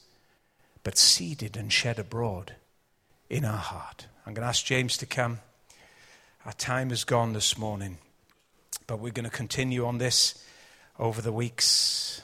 but 0.84 0.98
seeded 0.98 1.56
and 1.56 1.72
shed 1.72 2.00
abroad 2.00 2.56
in 3.30 3.46
our 3.46 3.58
heart. 3.58 4.08
I'm 4.26 4.34
going 4.34 4.44
to 4.44 4.50
ask 4.50 4.66
James 4.66 4.98
to 4.98 5.06
come. 5.06 5.40
Our 6.46 6.54
time 6.54 6.92
is 6.92 7.04
gone 7.04 7.34
this 7.34 7.58
morning, 7.58 8.00
but 8.88 9.00
we're 9.00 9.12
going 9.12 9.30
to 9.30 9.30
continue 9.30 9.86
on 9.86 10.00
this 10.00 10.44
over 11.00 11.22
the 11.22 11.32
weeks 11.32 12.24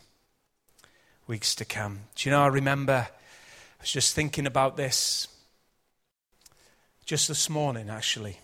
weeks 1.27 1.53
to 1.55 1.65
come. 1.65 1.99
Do 2.15 2.29
you 2.29 2.35
know, 2.35 2.41
I 2.41 2.47
remember, 2.47 3.07
I 3.09 3.81
was 3.81 3.91
just 3.91 4.15
thinking 4.15 4.47
about 4.47 4.77
this 4.77 5.27
just 7.05 7.27
this 7.27 7.49
morning, 7.49 7.89
actually. 7.89 8.37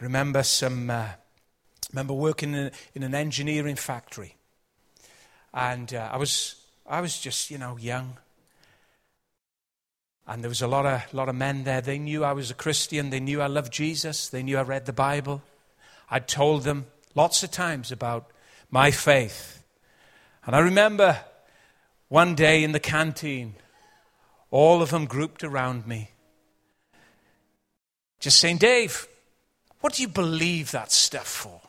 I 0.00 0.04
remember 0.04 0.42
some, 0.44 0.88
uh, 0.90 1.08
remember 1.92 2.14
working 2.14 2.54
in, 2.54 2.70
in, 2.94 3.02
an 3.02 3.14
engineering 3.14 3.76
factory. 3.76 4.36
And 5.52 5.92
uh, 5.92 6.10
I, 6.12 6.16
was, 6.16 6.56
I 6.86 7.00
was 7.00 7.18
just, 7.18 7.50
you 7.50 7.58
know, 7.58 7.76
young. 7.76 8.16
And 10.26 10.42
there 10.42 10.48
was 10.48 10.62
a 10.62 10.68
lot 10.68 10.86
of, 10.86 11.14
lot 11.14 11.28
of 11.28 11.34
men 11.34 11.64
there. 11.64 11.80
They 11.80 11.98
knew 11.98 12.22
I 12.22 12.32
was 12.32 12.50
a 12.50 12.54
Christian. 12.54 13.10
They 13.10 13.20
knew 13.20 13.40
I 13.40 13.46
loved 13.46 13.72
Jesus. 13.72 14.28
They 14.28 14.42
knew 14.42 14.58
I 14.58 14.62
read 14.62 14.86
the 14.86 14.92
Bible. 14.92 15.42
I'd 16.10 16.28
told 16.28 16.62
them 16.62 16.86
lots 17.14 17.42
of 17.42 17.50
times 17.50 17.90
about 17.90 18.30
my 18.70 18.90
faith. 18.90 19.62
And 20.44 20.54
I 20.54 20.60
remember 20.60 21.18
one 22.08 22.34
day 22.34 22.64
in 22.64 22.72
the 22.72 22.80
canteen, 22.80 23.54
all 24.50 24.82
of 24.82 24.90
them 24.90 25.06
grouped 25.06 25.44
around 25.44 25.86
me, 25.86 26.10
just 28.20 28.38
saying, 28.38 28.56
Dave, 28.58 29.06
what 29.80 29.94
do 29.94 30.02
you 30.02 30.08
believe 30.08 30.70
that 30.70 30.90
stuff 30.90 31.26
for? 31.26 31.60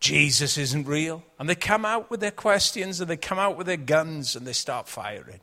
Jesus 0.00 0.56
isn't 0.56 0.86
real. 0.86 1.22
And 1.38 1.48
they 1.48 1.54
come 1.54 1.84
out 1.84 2.10
with 2.10 2.20
their 2.20 2.30
questions 2.30 3.00
and 3.00 3.08
they 3.08 3.18
come 3.18 3.38
out 3.38 3.56
with 3.56 3.66
their 3.66 3.76
guns 3.76 4.34
and 4.34 4.46
they 4.46 4.54
start 4.54 4.88
firing. 4.88 5.40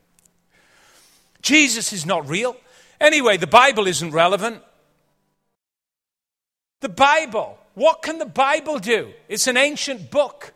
Jesus 1.42 1.94
is 1.94 2.06
not 2.06 2.28
real. 2.28 2.58
Anyway, 3.00 3.38
the 3.38 3.48
Bible 3.48 3.88
isn't 3.88 4.12
relevant. 4.12 4.62
The 6.82 6.90
Bible, 6.90 7.58
what 7.76 8.02
can 8.02 8.18
the 8.18 8.26
Bible 8.26 8.80
do? 8.80 9.14
It's 9.30 9.48
an 9.48 9.58
ancient 9.58 10.10
book. 10.10 10.54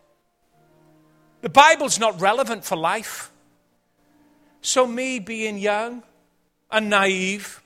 The 1.42 1.50
Bible's 1.50 2.00
not 2.00 2.22
relevant 2.22 2.64
for 2.64 2.76
life. 2.76 3.32
So, 4.62 4.86
me 4.86 5.20
being 5.20 5.58
young 5.58 6.04
and 6.70 6.90
naive, 6.90 7.62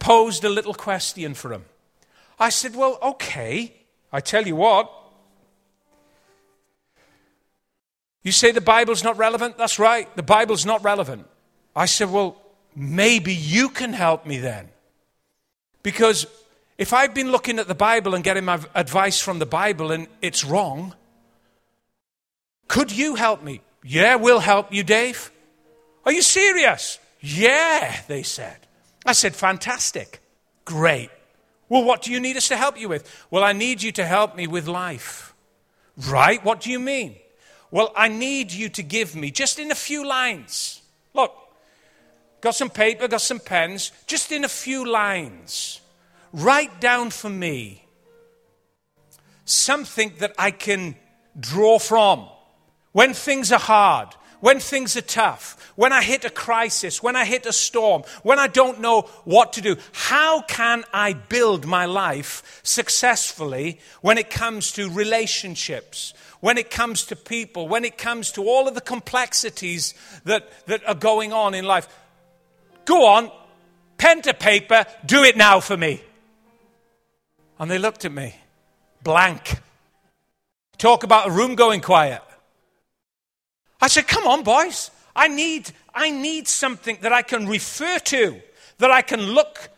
posed 0.00 0.44
a 0.44 0.48
little 0.48 0.74
question 0.74 1.34
for 1.34 1.52
him. 1.52 1.64
I 2.38 2.48
said, 2.48 2.74
Well, 2.74 2.98
okay. 3.00 3.72
I 4.12 4.20
tell 4.20 4.44
you 4.44 4.56
what. 4.56 4.90
You 8.24 8.32
say 8.32 8.50
the 8.50 8.60
Bible's 8.60 9.04
not 9.04 9.16
relevant? 9.16 9.56
That's 9.56 9.78
right. 9.78 10.14
The 10.16 10.22
Bible's 10.22 10.66
not 10.66 10.82
relevant. 10.82 11.26
I 11.76 11.86
said, 11.86 12.10
Well, 12.10 12.36
maybe 12.74 13.32
you 13.32 13.68
can 13.68 13.92
help 13.92 14.26
me 14.26 14.38
then. 14.38 14.68
Because 15.82 16.26
if 16.76 16.92
I've 16.92 17.14
been 17.14 17.30
looking 17.30 17.58
at 17.58 17.68
the 17.68 17.74
Bible 17.74 18.14
and 18.14 18.24
getting 18.24 18.44
my 18.44 18.58
advice 18.74 19.20
from 19.20 19.38
the 19.38 19.46
Bible 19.46 19.92
and 19.92 20.08
it's 20.20 20.44
wrong, 20.44 20.94
could 22.70 22.92
you 22.92 23.16
help 23.16 23.42
me? 23.42 23.62
Yeah, 23.82 24.14
we'll 24.14 24.38
help 24.38 24.72
you, 24.72 24.84
Dave. 24.84 25.32
Are 26.04 26.12
you 26.12 26.22
serious? 26.22 27.00
Yeah, 27.18 28.00
they 28.06 28.22
said. 28.22 28.58
I 29.04 29.12
said, 29.12 29.34
fantastic. 29.34 30.20
Great. 30.64 31.10
Well, 31.68 31.82
what 31.82 32.02
do 32.02 32.12
you 32.12 32.20
need 32.20 32.36
us 32.36 32.46
to 32.46 32.56
help 32.56 32.78
you 32.78 32.88
with? 32.88 33.26
Well, 33.28 33.42
I 33.42 33.54
need 33.54 33.82
you 33.82 33.90
to 33.92 34.06
help 34.06 34.36
me 34.36 34.46
with 34.46 34.68
life. 34.68 35.34
Right? 36.08 36.44
What 36.44 36.60
do 36.60 36.70
you 36.70 36.78
mean? 36.78 37.16
Well, 37.72 37.92
I 37.96 38.06
need 38.06 38.52
you 38.52 38.68
to 38.68 38.84
give 38.84 39.16
me, 39.16 39.32
just 39.32 39.58
in 39.58 39.72
a 39.72 39.74
few 39.88 40.06
lines. 40.06 40.80
Look, 41.12 41.34
got 42.40 42.54
some 42.54 42.70
paper, 42.70 43.08
got 43.08 43.20
some 43.20 43.40
pens, 43.40 43.90
just 44.06 44.30
in 44.30 44.44
a 44.44 44.48
few 44.48 44.88
lines. 44.88 45.80
Write 46.32 46.80
down 46.80 47.10
for 47.10 47.30
me 47.30 47.84
something 49.44 50.12
that 50.20 50.36
I 50.38 50.52
can 50.52 50.94
draw 51.36 51.80
from 51.80 52.28
when 52.92 53.14
things 53.14 53.52
are 53.52 53.58
hard, 53.58 54.08
when 54.40 54.58
things 54.58 54.96
are 54.96 55.02
tough, 55.02 55.72
when 55.76 55.92
I 55.92 56.02
hit 56.02 56.24
a 56.24 56.30
crisis, 56.30 57.02
when 57.02 57.14
I 57.14 57.24
hit 57.24 57.46
a 57.46 57.52
storm, 57.52 58.02
when 58.22 58.38
I 58.38 58.48
don't 58.48 58.80
know 58.80 59.02
what 59.24 59.52
to 59.54 59.60
do, 59.60 59.76
how 59.92 60.42
can 60.42 60.84
I 60.92 61.12
build 61.12 61.66
my 61.66 61.84
life 61.84 62.60
successfully 62.62 63.80
when 64.00 64.18
it 64.18 64.30
comes 64.30 64.72
to 64.72 64.90
relationships, 64.90 66.14
when 66.40 66.58
it 66.58 66.70
comes 66.70 67.04
to 67.06 67.16
people, 67.16 67.68
when 67.68 67.84
it 67.84 67.98
comes 67.98 68.32
to 68.32 68.44
all 68.44 68.66
of 68.66 68.74
the 68.74 68.80
complexities 68.80 69.94
that, 70.24 70.50
that 70.66 70.86
are 70.88 70.94
going 70.94 71.32
on 71.32 71.54
in 71.54 71.64
life? 71.64 71.86
Go 72.86 73.06
on, 73.06 73.30
pen 73.98 74.22
to 74.22 74.34
paper, 74.34 74.86
do 75.04 75.22
it 75.22 75.36
now 75.36 75.60
for 75.60 75.76
me. 75.76 76.02
And 77.58 77.70
they 77.70 77.78
looked 77.78 78.06
at 78.06 78.12
me, 78.12 78.34
blank. 79.02 79.60
Talk 80.78 81.04
about 81.04 81.28
a 81.28 81.30
room 81.30 81.56
going 81.56 81.82
quiet. 81.82 82.22
I 83.80 83.88
said, 83.88 84.06
Come 84.06 84.26
on, 84.26 84.42
boys. 84.42 84.90
I 85.14 85.28
need, 85.28 85.70
I 85.94 86.10
need 86.10 86.46
something 86.48 86.98
that 87.02 87.12
I 87.12 87.22
can 87.22 87.46
refer 87.46 87.98
to, 87.98 88.40
that 88.78 88.90
I 88.90 89.02
can 89.02 89.20
look 89.20 89.68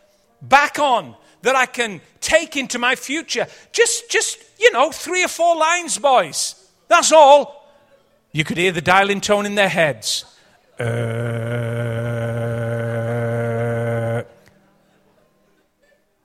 back 0.41 0.79
on, 0.79 1.15
that 1.41 1.55
I 1.55 1.65
can 1.65 2.01
take 2.21 2.55
into 2.55 2.77
my 2.79 2.95
future. 2.95 3.47
Just, 3.71 4.09
just, 4.09 4.37
you 4.59 4.71
know, 4.71 4.91
three 4.91 5.23
or 5.23 5.27
four 5.27 5.55
lines, 5.57 5.97
boys. 5.97 6.55
That's 6.87 7.11
all. 7.11 7.67
You 8.31 8.43
could 8.43 8.57
hear 8.57 8.71
the 8.71 8.81
dialing 8.81 9.21
tone 9.21 9.45
in 9.45 9.55
their 9.55 9.69
heads. 9.69 10.25
Uh... 10.79 11.43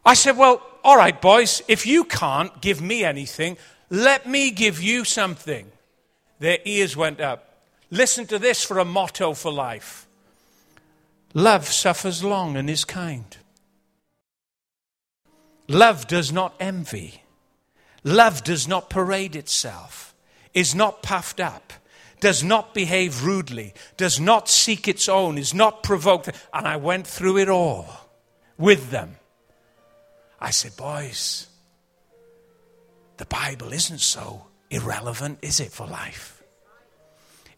I 0.04 0.14
said, 0.14 0.36
Well, 0.38 0.62
all 0.82 0.96
right, 0.96 1.20
boys, 1.20 1.62
if 1.68 1.84
you 1.86 2.04
can't 2.04 2.62
give 2.62 2.80
me 2.80 3.04
anything, 3.04 3.58
let 3.90 4.26
me 4.26 4.50
give 4.50 4.80
you 4.80 5.04
something. 5.04 5.70
Their 6.38 6.58
ears 6.64 6.96
went 6.96 7.20
up. 7.20 7.47
Listen 7.90 8.26
to 8.26 8.38
this 8.38 8.64
for 8.64 8.78
a 8.78 8.84
motto 8.84 9.34
for 9.34 9.52
life 9.52 10.08
Love 11.34 11.66
suffers 11.66 12.24
long 12.24 12.56
and 12.56 12.70
is 12.70 12.84
kind. 12.84 13.36
Love 15.68 16.06
does 16.06 16.32
not 16.32 16.54
envy. 16.58 17.22
Love 18.02 18.42
does 18.42 18.66
not 18.66 18.88
parade 18.88 19.36
itself, 19.36 20.14
is 20.54 20.74
not 20.74 21.02
puffed 21.02 21.40
up, 21.40 21.72
does 22.20 22.42
not 22.42 22.72
behave 22.72 23.24
rudely, 23.24 23.74
does 23.96 24.18
not 24.18 24.48
seek 24.48 24.88
its 24.88 25.08
own, 25.08 25.36
is 25.36 25.52
not 25.52 25.82
provoked. 25.82 26.30
And 26.54 26.66
I 26.66 26.76
went 26.76 27.06
through 27.06 27.38
it 27.38 27.48
all 27.48 27.86
with 28.56 28.90
them. 28.90 29.16
I 30.40 30.50
said, 30.50 30.76
Boys, 30.76 31.48
the 33.18 33.26
Bible 33.26 33.72
isn't 33.72 34.00
so 34.00 34.46
irrelevant, 34.70 35.38
is 35.42 35.60
it, 35.60 35.72
for 35.72 35.86
life? 35.86 36.37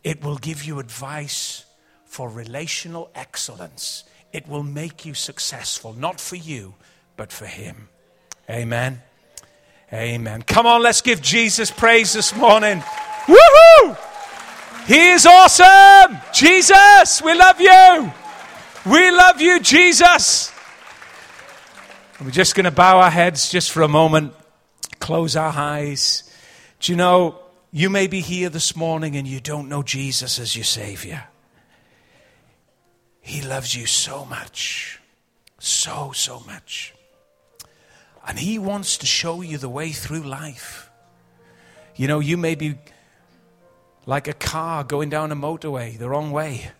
It 0.03 0.23
will 0.23 0.37
give 0.37 0.65
you 0.65 0.79
advice 0.79 1.65
for 2.05 2.29
relational 2.29 3.11
excellence. 3.15 4.05
It 4.33 4.49
will 4.49 4.63
make 4.63 5.05
you 5.05 5.15
successful, 5.15 5.93
not 5.93 6.21
for 6.21 6.37
you, 6.37 6.75
but 7.17 7.33
for 7.33 7.47
Him. 7.47 7.89
Amen. 8.49 9.03
Amen. 9.93 10.43
Come 10.43 10.67
on, 10.67 10.83
let's 10.83 11.01
give 11.01 11.21
Jesus 11.21 11.71
praise 11.71 12.13
this 12.13 12.35
morning. 12.35 12.83
Woohoo! 13.27 13.99
He 14.87 15.11
is 15.11 15.27
awesome! 15.27 16.19
Jesus, 16.33 17.21
we 17.23 17.35
love 17.35 17.61
you! 17.61 18.13
We 18.87 19.11
love 19.11 19.41
you, 19.41 19.61
Jesus! 19.61 20.53
We're 22.21 22.31
just 22.31 22.55
going 22.55 22.65
to 22.65 22.71
bow 22.71 22.99
our 23.01 23.11
heads 23.11 23.51
just 23.51 23.71
for 23.71 23.83
a 23.83 23.89
moment, 23.89 24.33
close 25.01 25.37
our 25.37 25.53
eyes. 25.53 26.23
Do 26.79 26.93
you 26.93 26.97
know, 26.97 27.40
you 27.73 27.91
may 27.91 28.07
be 28.07 28.21
here 28.21 28.49
this 28.49 28.75
morning 28.75 29.17
and 29.17 29.27
you 29.27 29.41
don't 29.41 29.69
know 29.69 29.83
Jesus 29.83 30.39
as 30.39 30.57
your 30.57 30.65
Savior. 30.65 31.25
He 33.21 33.43
loves 33.43 33.75
you 33.75 33.87
so 33.87 34.25
much. 34.25 34.99
So, 35.59 36.13
so 36.13 36.41
much. 36.47 36.95
And 38.27 38.39
He 38.39 38.59
wants 38.59 38.99
to 38.99 39.07
show 39.07 39.41
you 39.43 39.59
the 39.59 39.69
way 39.69 39.91
through 39.91 40.23
life. 40.23 40.91
You 41.97 42.09
know, 42.09 42.21
you 42.21 42.37
may 42.37 42.55
be 42.55 42.77
like 44.07 44.27
a 44.27 44.33
car 44.33 44.83
going 44.83 45.11
down 45.11 45.31
a 45.31 45.37
motorway 45.37 45.97
the 45.97 46.09
wrong 46.09 46.33
way 46.33 46.71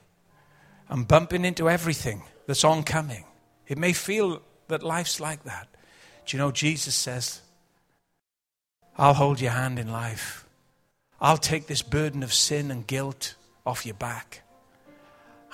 and 0.89 1.07
bumping 1.07 1.45
into 1.45 1.69
everything 1.69 2.23
that's 2.47 2.65
oncoming. 2.65 3.25
It 3.69 3.79
may 3.79 3.93
feel 3.93 4.43
that 4.69 4.83
life's 4.83 5.21
like 5.21 5.45
that. 5.45 5.69
Do 6.27 6.37
you 6.37 6.43
know, 6.43 6.51
Jesus 6.51 6.95
says, 6.95 7.43
I'll 8.97 9.15
hold 9.15 9.41
your 9.41 9.53
hand 9.53 9.79
in 9.79 9.93
life. 9.93 10.40
I'll 11.21 11.37
take 11.37 11.67
this 11.67 11.83
burden 11.83 12.23
of 12.23 12.33
sin 12.33 12.71
and 12.71 12.87
guilt 12.87 13.35
off 13.67 13.85
your 13.85 13.95
back. 13.95 14.43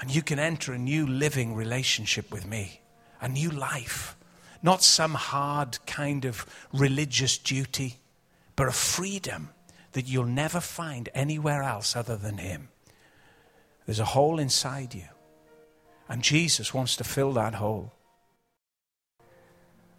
And 0.00 0.14
you 0.14 0.22
can 0.22 0.38
enter 0.38 0.72
a 0.72 0.78
new 0.78 1.06
living 1.06 1.54
relationship 1.54 2.30
with 2.30 2.46
me, 2.46 2.80
a 3.20 3.28
new 3.28 3.50
life. 3.50 4.16
Not 4.62 4.82
some 4.82 5.14
hard 5.14 5.78
kind 5.86 6.24
of 6.24 6.46
religious 6.72 7.38
duty, 7.38 7.96
but 8.54 8.68
a 8.68 8.72
freedom 8.72 9.50
that 9.92 10.06
you'll 10.06 10.24
never 10.24 10.60
find 10.60 11.08
anywhere 11.14 11.62
else 11.62 11.96
other 11.96 12.16
than 12.16 12.38
Him. 12.38 12.68
There's 13.86 14.00
a 14.00 14.04
hole 14.04 14.38
inside 14.38 14.94
you, 14.94 15.08
and 16.08 16.22
Jesus 16.22 16.74
wants 16.74 16.96
to 16.96 17.04
fill 17.04 17.32
that 17.32 17.54
hole. 17.54 17.92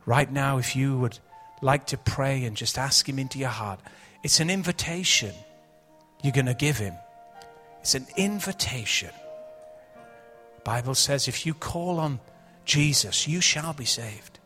Right 0.06 0.32
now, 0.32 0.58
if 0.58 0.76
you 0.76 0.98
would 1.00 1.20
like 1.62 1.88
to 1.88 1.98
pray 1.98 2.46
and 2.46 2.56
just 2.56 2.78
ask 2.78 3.10
Him 3.10 3.20
into 3.20 3.40
your 3.40 3.50
heart, 3.50 3.80
it's 4.24 4.40
an 4.40 4.50
invitation 4.50 5.34
you're 6.24 6.34
going 6.34 6.46
to 6.48 6.54
give 6.54 6.78
him. 6.78 6.94
It's 7.82 7.96
an 7.96 8.08
invitation. 8.18 9.12
Bible 10.64 10.96
says 10.96 11.28
if 11.28 11.46
you 11.46 11.54
call 11.54 12.00
on 12.00 12.20
Jesus, 12.66 13.28
you 13.28 13.40
shall 13.40 13.74
be 13.74 13.86
saved. 13.86 14.40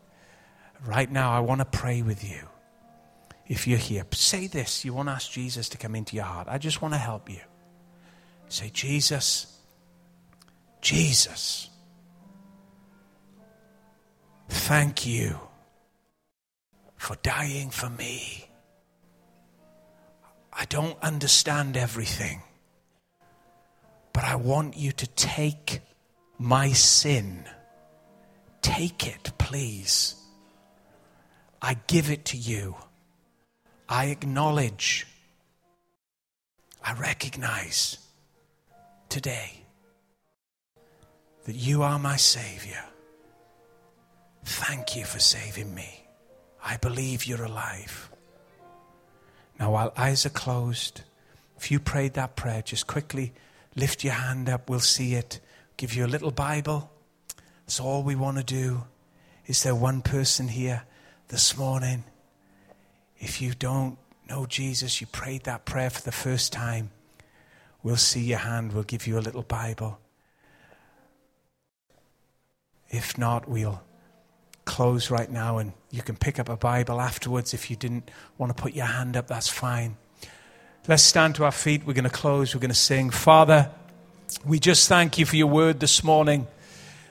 Right 0.86 1.10
now, 1.10 1.32
I 1.32 1.40
want 1.40 1.60
to 1.60 1.64
pray 1.64 2.02
with 2.02 2.22
you. 2.22 2.48
If 3.48 3.66
you're 3.66 3.78
here, 3.78 4.06
say 4.12 4.46
this. 4.46 4.84
You 4.84 4.94
want 4.94 5.08
to 5.08 5.14
ask 5.14 5.30
Jesus 5.30 5.68
to 5.70 5.78
come 5.78 5.94
into 5.94 6.16
your 6.16 6.24
heart. 6.24 6.46
I 6.48 6.58
just 6.58 6.80
want 6.80 6.94
to 6.94 6.98
help 6.98 7.28
you. 7.28 7.40
Say, 8.48 8.70
Jesus, 8.72 9.58
Jesus, 10.80 11.70
thank 14.48 15.06
you 15.06 15.38
for 16.96 17.16
dying 17.22 17.70
for 17.70 17.90
me. 17.90 18.46
I 20.52 20.64
don't 20.66 20.98
understand 21.02 21.76
everything, 21.76 22.42
but 24.12 24.24
I 24.24 24.36
want 24.36 24.76
you 24.76 24.92
to 24.92 25.06
take 25.06 25.80
my 26.38 26.72
sin. 26.72 27.44
Take 28.60 29.06
it, 29.06 29.32
please. 29.38 30.14
I 31.60 31.76
give 31.86 32.10
it 32.10 32.26
to 32.26 32.36
you. 32.36 32.76
I 33.88 34.06
acknowledge, 34.06 35.06
I 36.84 36.94
recognize 36.94 37.98
today 39.08 39.64
that 41.44 41.54
you 41.54 41.82
are 41.82 41.98
my 41.98 42.16
Savior. 42.16 42.84
Thank 44.44 44.96
you 44.96 45.04
for 45.04 45.18
saving 45.18 45.74
me. 45.74 46.04
I 46.64 46.76
believe 46.76 47.26
you're 47.26 47.44
alive. 47.44 48.11
Now, 49.62 49.70
while 49.70 49.92
eyes 49.96 50.26
are 50.26 50.30
closed, 50.30 51.02
if 51.56 51.70
you 51.70 51.78
prayed 51.78 52.14
that 52.14 52.34
prayer, 52.34 52.62
just 52.62 52.88
quickly 52.88 53.32
lift 53.76 54.02
your 54.02 54.14
hand 54.14 54.48
up. 54.48 54.68
We'll 54.68 54.80
see 54.80 55.14
it. 55.14 55.38
Give 55.76 55.94
you 55.94 56.04
a 56.04 56.08
little 56.08 56.32
Bible. 56.32 56.90
That's 57.64 57.78
all 57.78 58.02
we 58.02 58.16
want 58.16 58.38
to 58.38 58.42
do. 58.42 58.82
Is 59.46 59.62
there 59.62 59.76
one 59.76 60.02
person 60.02 60.48
here 60.48 60.82
this 61.28 61.56
morning, 61.56 62.02
if 63.20 63.40
you 63.40 63.54
don't 63.54 63.98
know 64.28 64.46
Jesus, 64.46 65.00
you 65.00 65.06
prayed 65.06 65.44
that 65.44 65.64
prayer 65.64 65.90
for 65.90 66.02
the 66.02 66.10
first 66.10 66.52
time, 66.52 66.90
we'll 67.84 67.94
see 67.94 68.22
your 68.22 68.38
hand. 68.38 68.72
We'll 68.72 68.82
give 68.82 69.06
you 69.06 69.16
a 69.16 69.20
little 69.20 69.44
Bible. 69.44 70.00
If 72.90 73.16
not, 73.16 73.48
we'll 73.48 73.80
close 74.64 75.10
right 75.10 75.30
now 75.30 75.58
and 75.58 75.72
you 75.90 76.02
can 76.02 76.16
pick 76.16 76.38
up 76.38 76.48
a 76.48 76.56
Bible 76.56 77.00
afterwards. 77.00 77.52
If 77.54 77.70
you 77.70 77.76
didn't 77.76 78.10
want 78.38 78.56
to 78.56 78.60
put 78.60 78.74
your 78.74 78.86
hand 78.86 79.16
up, 79.16 79.26
that's 79.26 79.48
fine. 79.48 79.96
Let's 80.88 81.02
stand 81.02 81.36
to 81.36 81.44
our 81.44 81.52
feet. 81.52 81.86
We're 81.86 81.92
going 81.92 82.04
to 82.04 82.10
close. 82.10 82.54
We're 82.54 82.60
going 82.60 82.70
to 82.70 82.74
sing. 82.74 83.10
Father, 83.10 83.70
we 84.44 84.58
just 84.58 84.88
thank 84.88 85.18
you 85.18 85.26
for 85.26 85.36
your 85.36 85.46
word 85.46 85.80
this 85.80 86.02
morning. 86.02 86.46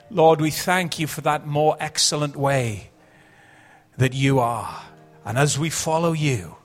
Lord, 0.10 0.42
we 0.42 0.52
thank 0.52 1.00
you 1.00 1.08
for 1.08 1.22
that 1.22 1.48
more 1.48 1.78
excellent 1.80 2.36
way 2.36 2.90
that 3.98 4.14
you 4.14 4.40
are. 4.40 4.82
And 5.24 5.38
as 5.38 5.58
we 5.58 5.70
follow 5.70 6.12
you, 6.12 6.56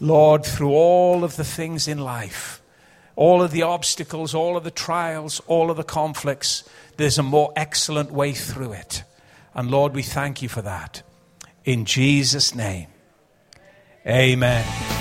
Lord, 0.00 0.44
through 0.44 0.72
all 0.72 1.22
of 1.22 1.36
the 1.36 1.44
things 1.44 1.86
in 1.86 1.98
life, 1.98 2.60
all 3.14 3.42
of 3.42 3.50
the 3.50 3.62
obstacles, 3.62 4.34
all 4.34 4.56
of 4.56 4.64
the 4.64 4.70
trials, 4.70 5.40
all 5.46 5.70
of 5.70 5.76
the 5.76 5.84
conflicts, 5.84 6.64
there's 6.96 7.18
a 7.18 7.22
more 7.22 7.52
excellent 7.56 8.10
way 8.10 8.32
through 8.32 8.72
it. 8.72 9.04
And 9.56 9.70
Lord, 9.70 9.94
we 9.94 10.02
thank 10.02 10.42
you 10.42 10.50
for 10.50 10.62
that. 10.62 11.02
In 11.64 11.86
Jesus' 11.86 12.54
name, 12.54 12.88
amen. 14.06 14.95